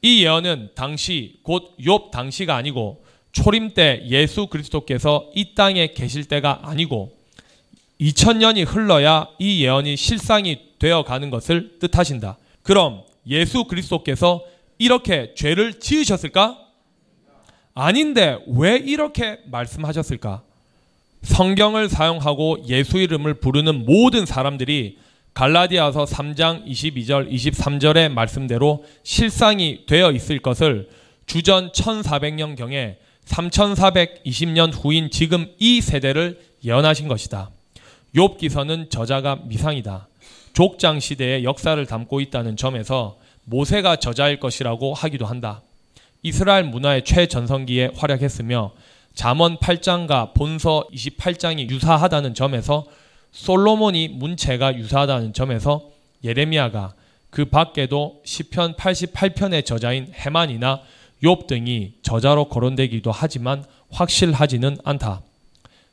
이 0.03 0.25
예언은 0.25 0.71
당시 0.75 1.39
곧 1.45 1.77
욥 1.79 2.11
당시가 2.11 2.57
아니고 2.57 3.04
초림 3.35 3.75
때 3.75 4.01
예수 4.07 4.47
그리스도께서 4.47 5.29
이 5.35 5.55
땅에 5.55 5.89
계실 5.89 6.25
때가 6.25 6.61
아니고 6.63 7.13
2000년이 8.01 8.67
흘러야 8.67 9.29
이 9.39 9.63
예언이 9.65 9.97
실상이 9.97 10.61
되어 10.79 11.05
가는 11.05 11.31
것을 11.31 11.79
뜻하신다. 11.81 12.39
그럼 12.63 13.03
예수 13.27 13.65
그리스도께서 13.65 14.43
이렇게 14.79 15.35
죄를 15.35 15.81
지으셨을까? 15.81 16.59
아닌데 17.75 18.39
왜 18.47 18.77
이렇게 18.77 19.41
말씀하셨을까? 19.47 20.43
성경을 21.23 21.89
사용하고 21.89 22.65
예수 22.69 22.99
이름을 22.99 23.35
부르는 23.35 23.85
모든 23.85 24.27
사람들이 24.27 24.99
갈라디아서 25.33 26.05
3장 26.05 26.65
22절 26.67 27.33
23절의 27.33 28.11
말씀대로 28.11 28.85
실상이 29.03 29.87
되어 29.87 30.13
있을 30.13 30.39
것을 30.39 30.89
주전 31.27 31.73
1400년경에 31.73 32.97
3420년 33.27 34.73
후인 34.73 35.11
지금 35.11 35.47
이 35.59 35.81
세대를 35.81 36.41
예언하신 36.65 37.09
것이다. 37.09 37.51
욥 38.15 38.39
기서는 38.39 38.91
저자가 38.91 39.41
미상이다. 39.45 40.09
족장 40.53 41.01
시대의 41.01 41.45
역사를 41.45 41.85
담고 41.85 42.21
있다는 42.21 42.57
점에서 42.57 43.19
모세가 43.45 43.97
저자일 43.97 44.39
것이라고 44.39 44.95
하기도 44.95 45.27
한다. 45.27 45.63
이스라엘 46.23 46.65
문화의 46.65 47.05
최전성기에 47.05 47.91
활약했으며 47.97 48.73
잠언 49.15 49.59
8장과 49.59 50.35
본서 50.35 50.89
28장이 50.93 51.69
유사하다는 51.71 52.35
점에서 52.35 52.85
솔로몬이 53.33 54.09
문체가 54.09 54.77
유사하다는 54.77 55.33
점에서 55.33 55.91
예레미야가 56.23 56.95
그 57.31 57.45
밖에도 57.47 58.23
시편 58.25 58.77
88편의 58.77 59.67
저자인 59.67 60.13
해만이나 60.15 60.81
욥 61.25 61.47
등이 61.47 61.95
저자로 62.03 62.45
거론되기도 62.49 63.11
하지만 63.11 63.65
확실하지는 63.91 64.77
않다. 64.85 65.23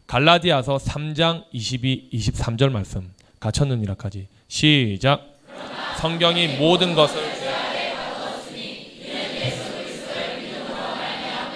갈라디아서 0.05 0.77
3장 0.77 1.45
22, 1.53 2.09
23절 2.13 2.69
말씀 2.69 3.13
갖췄느니라까지 3.39 4.27
시작 4.49 5.25
성경이 5.99 6.57
모든 6.57 6.93
것을 6.93 7.31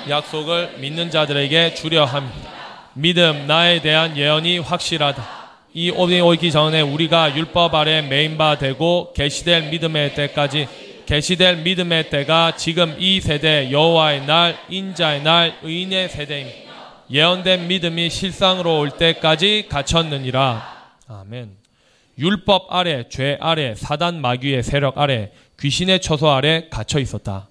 약속을 0.08 0.78
믿는 0.80 1.10
자들에게 1.10 1.74
주려 1.74 2.06
합니다. 2.06 2.50
믿음 2.94 3.48
나에 3.48 3.82
대한 3.82 4.16
예언이 4.16 4.60
확실하다. 4.60 5.46
이 5.74 5.90
오기 5.90 6.52
전에 6.52 6.80
우리가 6.80 7.36
율법 7.36 7.74
아래 7.74 8.02
메인바 8.02 8.60
되고 8.60 9.12
계시될 9.14 9.70
믿음의 9.72 10.14
때까지 10.14 10.85
계시될 11.06 11.58
믿음의 11.58 12.10
때가 12.10 12.56
지금 12.56 12.96
이 13.00 13.22
세대 13.22 13.72
여호와의 13.72 14.26
날 14.26 14.58
인자의 14.70 15.22
날 15.22 15.56
의인의 15.62 16.10
세대입니다. 16.10 16.66
예언된 17.12 17.68
믿음이 17.68 18.10
실상으로 18.10 18.80
올 18.80 18.90
때까지 18.92 19.68
갇혔느니라. 19.70 20.94
아멘. 21.08 21.52
율법 22.18 22.74
아래, 22.74 23.08
죄 23.10 23.38
아래, 23.40 23.76
사단 23.76 24.20
마귀의 24.20 24.64
세력 24.64 24.98
아래, 24.98 25.32
귀신의 25.60 26.02
처소 26.02 26.30
아래 26.30 26.68
갇혀 26.70 27.00
있었다. 27.00 27.48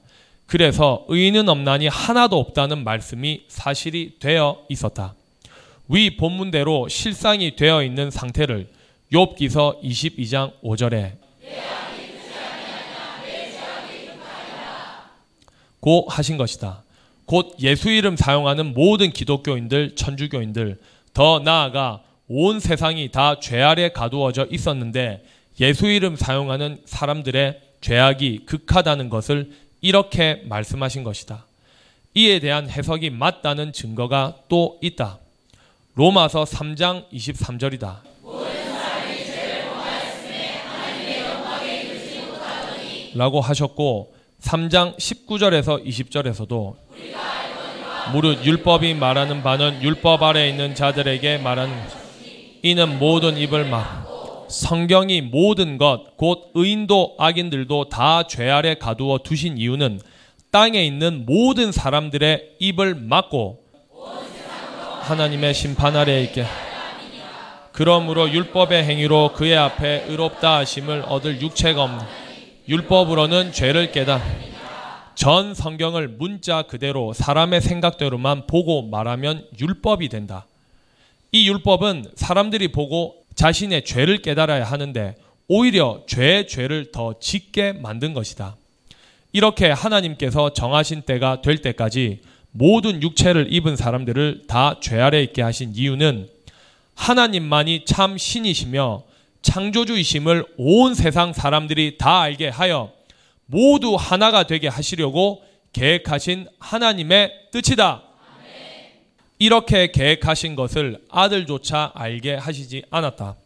그래서 0.47 1.05
의인은 1.09 1.49
없나니 1.49 1.87
하나도 1.87 2.39
없다는 2.39 2.83
말씀이 2.83 3.45
사실이 3.47 4.19
되어 4.19 4.59
있었다. 4.69 5.15
위 5.89 6.17
본문대로 6.17 6.89
실상이 6.89 7.55
되어 7.57 7.83
있는 7.85 8.11
상태를 8.11 8.69
욥기서 9.13 9.83
22장 9.83 10.53
5절에 10.63 11.13
고 15.85 16.07
하신 16.09 16.39
것이다. 16.39 16.83
곧 17.27 17.57
예수 17.61 17.91
이름 17.91 18.17
사용하는 18.17 18.73
모든 18.73 19.11
기독교인들, 19.13 19.97
천주교인들, 19.97 20.81
더 21.13 21.41
나아가 21.41 22.01
온 22.27 22.59
세상이 22.59 23.11
다 23.11 23.37
죄 23.39 23.61
아래 23.61 23.91
가두어져 23.91 24.47
있었는데 24.51 25.27
예수 25.61 25.87
이름 25.87 26.17
사용하는 26.17 26.81
사람들의 26.87 27.61
죄악이 27.83 28.47
극하다는 28.47 29.11
것을 29.11 29.51
이렇게 29.83 30.41
말씀하신 30.47 31.05
것이다. 31.05 31.45
이에 32.15 32.41
대한 32.41 32.71
해석이 32.71 33.11
맞다는 33.11 33.75
증거가 33.75 34.37
또 34.49 34.79
있다. 34.81 35.19
로마서 35.97 36.45
3장 36.45 37.11
23절이다. 37.13 37.99
라고 43.17 43.41
하셨고 43.43 44.14
3장 44.45 44.97
19절에서 44.99 45.85
20절에서도 45.87 46.75
무릇 48.13 48.45
율법이 48.45 48.95
말하는 48.95 49.43
바는 49.43 49.83
율법 49.83 50.23
아래 50.23 50.49
있는 50.49 50.75
자들에게 50.75 51.39
말하는 51.39 51.75
이는 52.63 52.99
모든 52.99 53.39
입을 53.39 53.65
막 53.65 54.47
성경이 54.49 55.23
모든 55.23 55.79
것 55.79 56.17
곧 56.17 56.51
의인도 56.55 57.17
악인들도 57.19 57.89
다 57.89 58.25
죄 58.29 58.51
아래 58.51 58.75
가두어 58.75 59.19
두신 59.25 59.57
이유는 59.59 60.01
땅에 60.51 60.85
있는 60.85 61.25
모든 61.27 61.73
사람들의 61.73 62.57
입을 62.61 62.95
막고 62.95 63.61
하나님의 65.01 65.55
심판 65.55 65.97
아래 65.97 66.23
있게 66.23 66.45
그러므로 67.73 68.31
율법의 68.31 68.85
행위로 68.85 69.33
그의 69.33 69.57
앞에 69.57 70.05
의롭다 70.09 70.59
하심을 70.59 71.05
얻을 71.09 71.41
육체가 71.41 71.83
없는 71.83 72.24
율법으로는 72.67 73.53
죄를 73.53 73.93
깨다 73.93 74.23
전 75.15 75.55
성경을 75.55 76.09
문자 76.09 76.63
그대로 76.63 77.13
사람의 77.13 77.61
생각대로만 77.61 78.47
보고 78.47 78.83
말하면 78.83 79.47
율법이 79.61 80.09
된다. 80.09 80.47
이 81.31 81.49
율법은 81.49 82.07
사람들이 82.17 82.69
보고 82.73 83.17
자신의 83.35 83.85
죄를 83.85 84.23
깨달아야 84.23 84.65
하는데 84.65 85.15
오히려 85.47 86.03
죄의 86.07 86.49
죄를 86.49 86.91
더 86.91 87.15
짓게 87.21 87.75
만든 87.75 88.15
것이다. 88.15 88.57
이렇게 89.33 89.71
하나님께서 89.71 90.53
정하신 90.53 91.03
때가 91.03 91.43
될 91.43 91.59
때까지 91.59 92.21
모든 92.51 93.03
육체를 93.03 93.53
입은 93.53 93.77
사람들을 93.77 94.45
다 94.49 94.77
죄 94.81 95.01
아래 95.01 95.23
있게 95.23 95.43
하신 95.43 95.73
이유는 95.75 96.29
하나님만이 96.95 97.85
참 97.85 98.17
신이시며 98.17 99.03
창조주이심을 99.45 100.45
온 100.57 100.95
세상 100.95 101.33
사람들이 101.33 101.99
다 101.99 102.23
알게 102.23 102.49
하여 102.49 102.91
모두 103.47 103.95
하나가 103.95 104.43
되게 104.47 104.67
하시려고 104.67 105.45
계획하신 105.73 106.49
하나님의 106.59 107.31
뜻이다. 107.53 108.03
이렇게 109.39 109.93
계획하신 109.93 110.57
것을 110.57 110.99
아들조차 111.11 111.93
알게 111.95 112.35
하시지 112.35 112.83
않았다. 112.91 113.37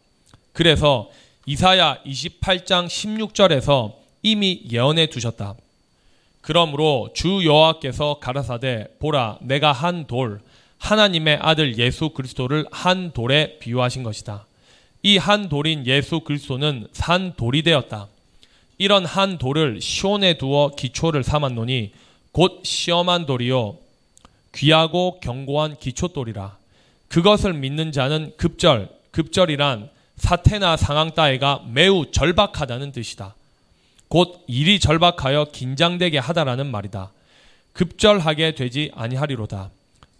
그래서 0.53 1.09
이사야 1.45 1.99
28장 2.05 2.87
16절에서 2.87 3.93
이미 4.23 4.63
예언해 4.71 5.07
두셨다. 5.07 5.55
그러므로 6.41 7.09
주 7.13 7.45
여호와께서 7.45 8.19
가라사대 8.19 8.87
보라 8.99 9.37
내가 9.41 9.71
한 9.71 10.07
돌 10.07 10.39
하나님의 10.79 11.39
아들 11.41 11.77
예수 11.77 12.09
그리스도를 12.09 12.65
한 12.71 13.11
돌에 13.11 13.59
비유하신 13.59 14.03
것이다. 14.03 14.45
이 15.01 15.17
한 15.17 15.47
돌인 15.47 15.85
예수 15.85 16.19
그리스도는 16.21 16.87
산 16.91 17.33
돌이 17.35 17.63
되었다. 17.63 18.07
이런 18.77 19.05
한 19.05 19.37
돌을 19.37 19.81
시온에 19.81 20.37
두어 20.37 20.71
기초를 20.75 21.23
삼았노니 21.23 21.91
곧 22.31 22.61
시험한 22.63 23.25
돌이요 23.25 23.77
귀하고 24.53 25.19
견고한 25.21 25.77
기초돌이라. 25.77 26.57
그것을 27.07 27.53
믿는 27.53 27.91
자는 27.91 28.33
급절, 28.37 28.89
급절이란 29.11 29.89
사태나 30.17 30.75
상황 30.75 31.13
따위가 31.13 31.63
매우 31.67 32.11
절박하다는 32.11 32.91
뜻이다. 32.91 33.35
곧 34.09 34.43
일이 34.47 34.79
절박하여 34.79 35.45
긴장되게 35.53 36.17
하다라는 36.17 36.67
말이다. 36.67 37.11
급절하게 37.73 38.55
되지 38.55 38.91
아니하리로다. 38.95 39.69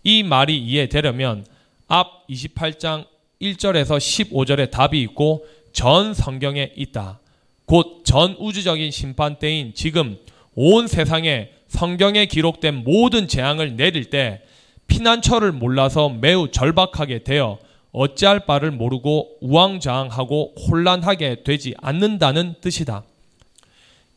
이 0.03 0.23
말이 0.23 0.57
이해되려면 0.57 1.45
앞 1.87 2.27
28장 2.27 3.05
1절에서 3.41 3.97
15절에 3.97 4.69
답이 4.71 5.01
있고 5.01 5.45
전 5.71 6.13
성경에 6.13 6.71
있다. 6.75 7.19
곧 7.65 7.99
전 8.03 8.35
우주적인 8.39 8.89
심판 8.89 9.37
때인 9.37 9.73
지금 9.75 10.17
온 10.55 10.87
세상에 10.87 11.51
성경에 11.67 12.25
기록된 12.25 12.83
모든 12.83 13.27
재앙을 13.27 13.75
내릴 13.75 14.09
때 14.09 14.41
피난처를 14.87 15.51
몰라서 15.51 16.09
매우 16.09 16.49
절박하게 16.49 17.23
되어 17.23 17.59
어찌할 17.91 18.47
바를 18.47 18.71
모르고 18.71 19.37
우왕좌왕하고 19.41 20.55
혼란하게 20.59 21.43
되지 21.43 21.75
않는다는 21.77 22.55
뜻이다. 22.61 23.03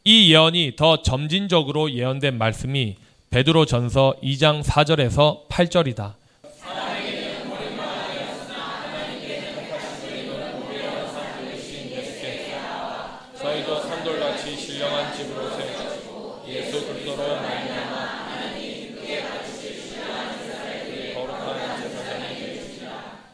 이 0.05 0.33
예언이 0.33 0.77
더 0.77 1.03
점진적으로 1.03 1.93
예언된 1.93 2.39
말씀이 2.39 2.97
베드로 3.29 3.67
전서 3.67 4.15
2장 4.23 4.63
4절에서 4.63 5.49
8절이다. 5.49 6.15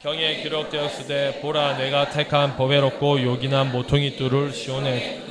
경에 0.00 0.42
기록되었으되 0.42 1.40
보라 1.40 1.76
내가 1.76 2.08
택한 2.10 2.56
보배롭고 2.56 3.20
요긴한 3.20 3.72
모퉁이 3.72 4.16
뚫을 4.16 4.52
시온에 4.52 5.22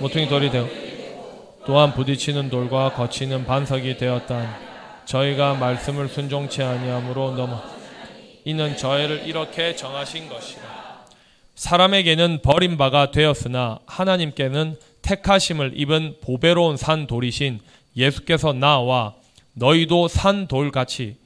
모퉁이 0.00 0.28
돌이 0.28 0.50
되어 0.50 0.68
또한 1.64 1.94
부딪히는 1.94 2.50
돌과 2.50 2.94
거치는 2.94 3.44
반석이 3.44 3.98
되었다. 3.98 4.58
저희가 5.04 5.54
말씀을 5.54 6.08
순종치 6.08 6.60
아니함으로 6.60 7.36
넘어 7.36 7.62
이는 8.44 8.76
저희를 8.76 9.28
이렇게 9.28 9.76
정하신 9.76 10.28
것이라. 10.28 10.81
사람에게는 11.62 12.40
버림바가 12.42 13.12
되었으나 13.12 13.78
하나님께는 13.86 14.74
택하심을 15.00 15.74
입은 15.76 16.16
보배로운 16.20 16.76
산 16.76 17.06
돌이신 17.06 17.60
예수께서 17.96 18.52
나와 18.52 19.14
너희도 19.52 20.08
산 20.08 20.48
돌같이 20.48 21.18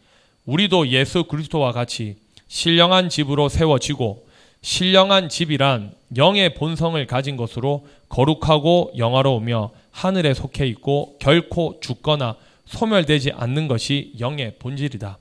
우리도 0.45 0.89
예수 0.89 1.24
그리스도와 1.24 1.72
같이 1.72 2.16
신령한 2.49 3.09
집으로 3.09 3.49
세워지고 3.49 4.26
신령한 4.61 5.30
집이란 5.30 5.95
영의 6.18 6.53
본성을 6.53 7.07
가진 7.07 7.39
것으로 7.39 7.87
거룩하고 8.11 8.93
영화로우며 8.99 9.70
하늘에 9.91 10.34
속해 10.34 10.66
있고 10.66 11.16
결코 11.18 11.80
죽거나 11.80 12.37
소멸되지 12.66 13.32
않는 13.32 13.68
것이 13.68 14.12
영의 14.20 14.57
본질이다. 14.59 15.16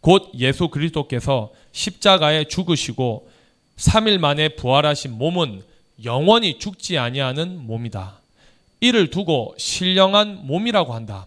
곧 0.00 0.32
예수 0.38 0.66
그리스도께서 0.70 1.52
십자가에 1.70 2.44
죽으시고 2.44 3.29
3일 3.80 4.18
만에 4.18 4.50
부활하신 4.50 5.12
몸은 5.12 5.62
영원히 6.04 6.58
죽지 6.58 6.98
아니하는 6.98 7.66
몸이다. 7.66 8.20
이를 8.80 9.08
두고 9.08 9.54
신령한 9.56 10.46
몸이라고 10.46 10.92
한다. 10.92 11.26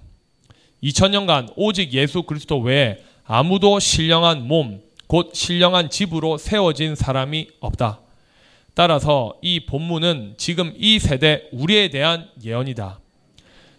2000년간 0.83 1.53
오직 1.55 1.93
예수 1.93 2.23
그리스도 2.23 2.59
외에 2.59 2.99
아무도 3.25 3.79
신령한 3.79 4.47
몸, 4.47 4.81
곧 5.07 5.31
신령한 5.33 5.89
집으로 5.89 6.37
세워진 6.37 6.95
사람이 6.95 7.47
없다. 7.59 8.01
따라서 8.75 9.35
이 9.41 9.65
본문은 9.65 10.35
지금 10.37 10.73
이 10.77 10.99
세대 10.99 11.47
우리에 11.51 11.89
대한 11.89 12.29
예언이다. 12.43 12.99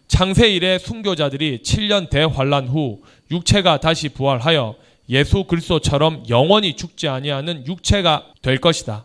창세 0.08 0.48
이래 0.48 0.78
순교자들이 0.78 1.60
7년 1.62 2.10
대환란 2.10 2.68
후 2.68 3.02
육체가 3.30 3.78
다시 3.78 4.08
부활하여 4.08 4.76
예수 5.08 5.44
그리스도처럼 5.44 6.24
영원히 6.28 6.76
죽지 6.76 7.08
아니하는 7.08 7.66
육체가 7.66 8.32
될 8.42 8.58
것이다. 8.58 9.04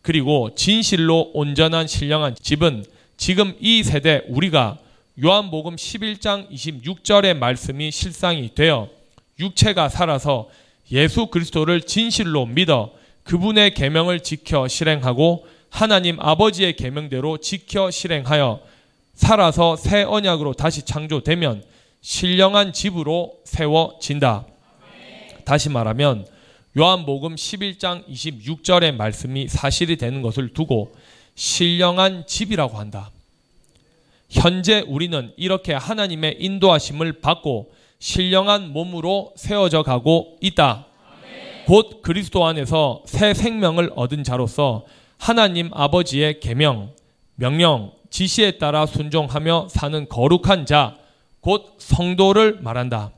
그리고 0.00 0.54
진실로 0.54 1.30
온전한 1.34 1.86
신령한 1.86 2.36
집은 2.40 2.84
지금 3.16 3.54
이 3.60 3.82
세대 3.82 4.22
우리가 4.28 4.78
요한복음 5.22 5.76
11장 5.76 6.50
26절의 6.50 7.36
말씀이 7.36 7.90
실상이 7.90 8.54
되어 8.54 8.88
육체가 9.38 9.88
살아서 9.88 10.48
예수 10.90 11.26
그리스도를 11.26 11.82
진실로 11.82 12.46
믿어 12.46 12.92
그분의 13.24 13.74
계명을 13.74 14.20
지켜 14.20 14.66
실행하고 14.66 15.46
하나님 15.70 16.18
아버지의 16.20 16.76
계명대로 16.76 17.38
지켜 17.38 17.90
실행하여 17.90 18.60
살아서 19.14 19.76
새 19.76 20.02
언약으로 20.02 20.54
다시 20.54 20.82
창조되면 20.82 21.62
신령한 22.00 22.72
집으로 22.72 23.34
세워진다. 23.44 24.46
다시 25.44 25.68
말하면 25.68 26.26
요한복음 26.78 27.34
11장 27.34 28.06
26절의 28.08 28.94
말씀이 28.94 29.48
사실이 29.48 29.96
되는 29.96 30.22
것을 30.22 30.52
두고 30.54 30.94
신령한 31.34 32.26
집이라고 32.26 32.78
한다. 32.78 33.10
현재 34.30 34.82
우리는 34.86 35.32
이렇게 35.36 35.74
하나님의 35.74 36.36
인도하심을 36.40 37.20
받고 37.20 37.72
신령한 37.98 38.72
몸으로 38.72 39.32
세워져 39.36 39.82
가고 39.82 40.36
있다. 40.40 40.86
곧 41.66 42.00
그리스도 42.02 42.44
안에서 42.46 43.02
새 43.06 43.34
생명을 43.34 43.92
얻은 43.94 44.24
자로서 44.24 44.84
하나님 45.18 45.70
아버지의 45.72 46.40
계명, 46.40 46.90
명령, 47.36 47.92
지시에 48.10 48.52
따라 48.58 48.86
순종하며 48.86 49.68
사는 49.70 50.08
거룩한 50.08 50.66
자, 50.66 50.96
곧 51.40 51.74
성도를 51.78 52.58
말한다. 52.60 53.12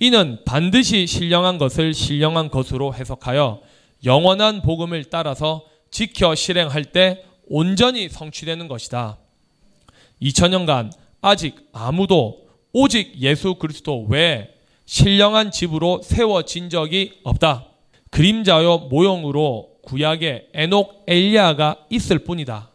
이는 0.00 0.38
반드시 0.44 1.06
신령한 1.06 1.58
것을 1.58 1.94
신령한 1.94 2.50
것으로 2.50 2.94
해석하여 2.94 3.60
영원한 4.04 4.62
복음을 4.62 5.04
따라서 5.04 5.64
지켜 5.90 6.34
실행할 6.34 6.84
때 6.84 7.24
온전히 7.46 8.08
성취되는 8.08 8.68
것이다. 8.68 9.18
2000년간 10.20 10.90
아직 11.20 11.56
아무도 11.72 12.48
오직 12.72 13.20
예수 13.20 13.54
그리스도 13.54 14.04
외에 14.08 14.50
신령한 14.86 15.50
집으로 15.50 16.00
세워진 16.02 16.68
적이 16.68 17.12
없다. 17.22 17.66
그림자요 18.10 18.78
모형으로 18.90 19.70
구약의 19.82 20.48
에녹 20.52 21.04
엘리야가 21.06 21.86
있을 21.90 22.20
뿐이다. 22.20 22.70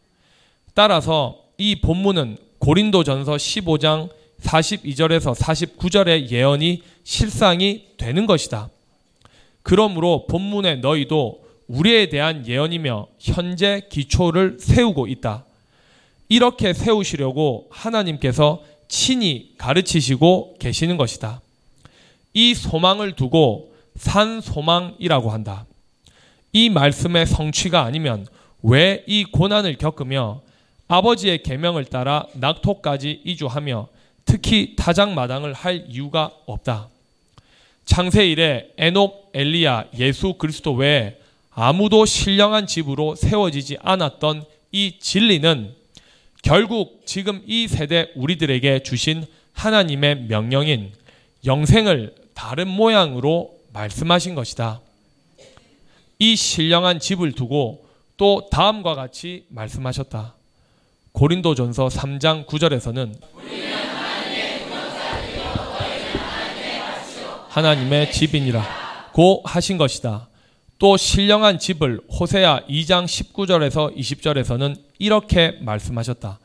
따라서 0.73 1.43
이 1.57 1.81
본문은 1.81 2.37
고린도전서 2.59 3.33
15장 3.33 4.09
42절에서 4.41 5.35
49절의 5.35 6.29
예언이 6.29 6.83
실상이 7.03 7.85
되는 7.97 8.25
것이다. 8.25 8.69
그러므로 9.63 10.25
본문의 10.27 10.79
너희도 10.79 11.45
우리에 11.67 12.09
대한 12.09 12.47
예언이며 12.47 13.07
현재 13.19 13.81
기초를 13.89 14.57
세우고 14.59 15.07
있다. 15.07 15.45
이렇게 16.29 16.73
세우시려고 16.73 17.67
하나님께서 17.69 18.63
친히 18.87 19.53
가르치시고 19.57 20.55
계시는 20.59 20.97
것이다. 20.97 21.41
이 22.33 22.55
소망을 22.55 23.15
두고 23.15 23.73
산 23.95 24.41
소망이라고 24.41 25.29
한다. 25.29 25.65
이 26.53 26.69
말씀의 26.69 27.27
성취가 27.27 27.83
아니면 27.83 28.25
왜 28.63 29.03
이 29.07 29.23
고난을 29.25 29.77
겪으며 29.77 30.41
아버지의 30.87 31.43
계명을 31.43 31.85
따라 31.85 32.25
낙토까지 32.33 33.21
이주하며 33.23 33.87
특히 34.29 34.75
타작마당을 34.75 35.53
할 35.53 35.85
이유가 35.89 36.31
없다. 36.45 36.89
창세 37.83 38.27
이래 38.27 38.67
에녹, 38.77 39.31
엘리야, 39.33 39.85
예수 39.97 40.35
그리스도 40.35 40.73
외에 40.73 41.17
아무도 41.49 42.05
신령한 42.05 42.67
집으로 42.67 43.15
세워지지 43.15 43.77
않았던 43.81 44.45
이 44.71 44.99
진리는 44.99 45.73
결국 46.43 47.01
지금 47.07 47.41
이 47.47 47.67
세대 47.67 48.11
우리들에게 48.15 48.83
주신 48.83 49.25
하나님의 49.53 50.27
명령인 50.27 50.91
영생을 51.43 52.13
다른 52.35 52.67
모양으로 52.67 53.57
말씀하신 53.73 54.35
것이다. 54.35 54.79
이 56.19 56.35
신령한 56.35 56.99
집을 56.99 57.31
두고 57.31 57.83
또 58.15 58.47
다음과 58.51 58.93
같이 58.93 59.45
말씀하셨다. 59.49 60.35
고린도전서 61.13 61.87
3장 61.87 62.45
9절에서는 62.45 63.15
하나님의 67.49 68.11
집이니라 68.11 69.09
고 69.11 69.41
하신 69.43 69.77
것이다. 69.77 70.27
또 70.77 70.95
신령한 70.95 71.59
집을 71.59 71.99
호세아 72.07 72.61
2장 72.69 73.05
19절에서 73.05 73.97
20절에서는 73.97 74.77
이렇게 74.99 75.57
말씀하셨다. 75.59 76.39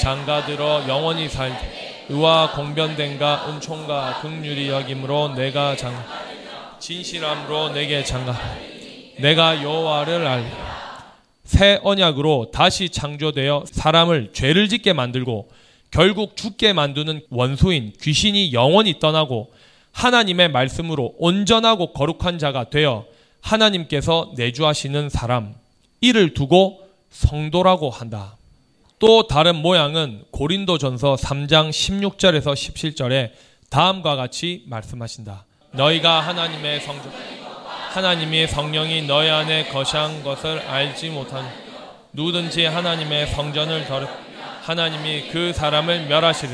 장가들어 0.00 0.88
영원히 0.88 1.28
살 1.28 1.52
의와 2.08 2.52
공변된가 2.52 3.50
은총과 3.50 4.20
극률이 4.22 4.68
여김으로 4.68 5.34
내가 5.34 5.76
장 5.76 5.92
진실함으로 6.78 7.70
내게 7.70 8.02
장가 8.02 8.34
내가 9.18 9.62
여호와를 9.62 10.26
알새 10.26 11.80
언약으로 11.82 12.50
다시 12.52 12.88
창조되어 12.88 13.64
사람을 13.70 14.30
죄를 14.32 14.68
짓게 14.68 14.94
만들고 14.94 15.50
결국 15.90 16.36
죽게 16.36 16.72
만드는 16.72 17.22
원수인 17.28 17.92
귀신이 18.00 18.52
영원히 18.52 18.98
떠나고 18.98 19.52
하나님의 19.92 20.50
말씀으로 20.50 21.14
온전하고 21.18 21.92
거룩한 21.92 22.38
자가 22.38 22.70
되어 22.70 23.06
하나님께서 23.40 24.32
내주하시는 24.36 25.08
사람 25.08 25.54
이를 26.00 26.34
두고 26.34 26.80
성도라고 27.10 27.90
한다. 27.90 28.36
또 28.98 29.26
다른 29.26 29.56
모양은 29.56 30.24
고린도전서 30.30 31.16
3장 31.16 31.70
16절에서 31.70 32.52
17절에 32.52 33.32
다음과 33.70 34.16
같이 34.16 34.64
말씀하신다. 34.66 35.46
너희가 35.72 36.20
하나님의 36.20 36.80
성전 36.80 37.12
하나님의 37.90 38.46
성령이 38.48 39.02
너희 39.02 39.28
안에 39.28 39.68
거시한 39.68 40.22
것을 40.22 40.60
알지 40.60 41.10
못한 41.10 41.44
누구든지 42.12 42.66
하나님의 42.66 43.28
성전을 43.28 43.86
더럽 43.86 44.08
하나님이 44.62 45.28
그 45.30 45.52
사람을 45.52 46.06
멸하시리 46.06 46.50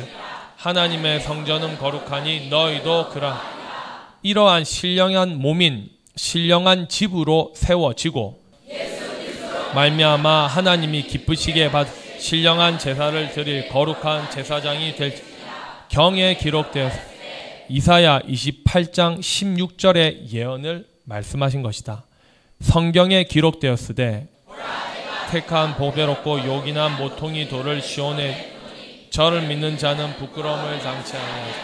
하나님의 0.66 1.20
성전은 1.20 1.78
거룩하니 1.78 2.48
너희도 2.48 3.10
그라 3.10 3.40
이러한 4.22 4.64
신령한 4.64 5.38
몸인 5.38 5.88
신령한 6.16 6.88
집으로 6.88 7.52
세워지고 7.54 8.42
말미암아 9.76 10.48
하나님이 10.48 11.04
기쁘시게 11.04 11.70
받 11.70 11.86
신령한 12.18 12.80
제사를 12.80 13.30
드릴 13.30 13.68
거룩한 13.68 14.32
제사장이 14.32 14.96
될 14.96 15.14
경에 15.88 16.34
기록되어 16.34 16.90
이사야 17.68 18.22
28장 18.22 19.20
16절의 19.20 20.32
예언을 20.32 20.84
말씀하신 21.04 21.62
것이다. 21.62 22.02
성경에 22.60 23.22
기록되었으되 23.22 24.26
택한 25.30 25.76
보배롭고 25.76 26.44
요긴한 26.44 26.96
모퉁이 26.96 27.48
돌을 27.48 27.80
시온에 27.80 28.55
저를 29.16 29.40
믿는 29.40 29.78
자는 29.78 30.14
부끄러움을 30.18 30.78
당치 30.80 31.16
아니하리라. 31.16 31.58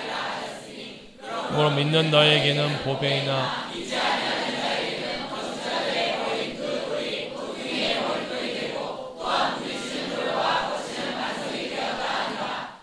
그러 1.54 1.68
믿는 1.68 2.10
너에게는 2.10 2.82
보배이나 2.82 3.68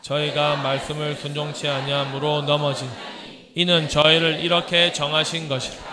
저희가 0.04 0.58
말씀을 0.58 1.16
순종치 1.16 1.68
아니함으로 1.68 2.44
넘어진 2.44 2.88
이는 3.56 3.90
저희를 3.90 4.40
이렇게 4.42 4.94
정하신 4.94 5.50
것이라. 5.50 5.89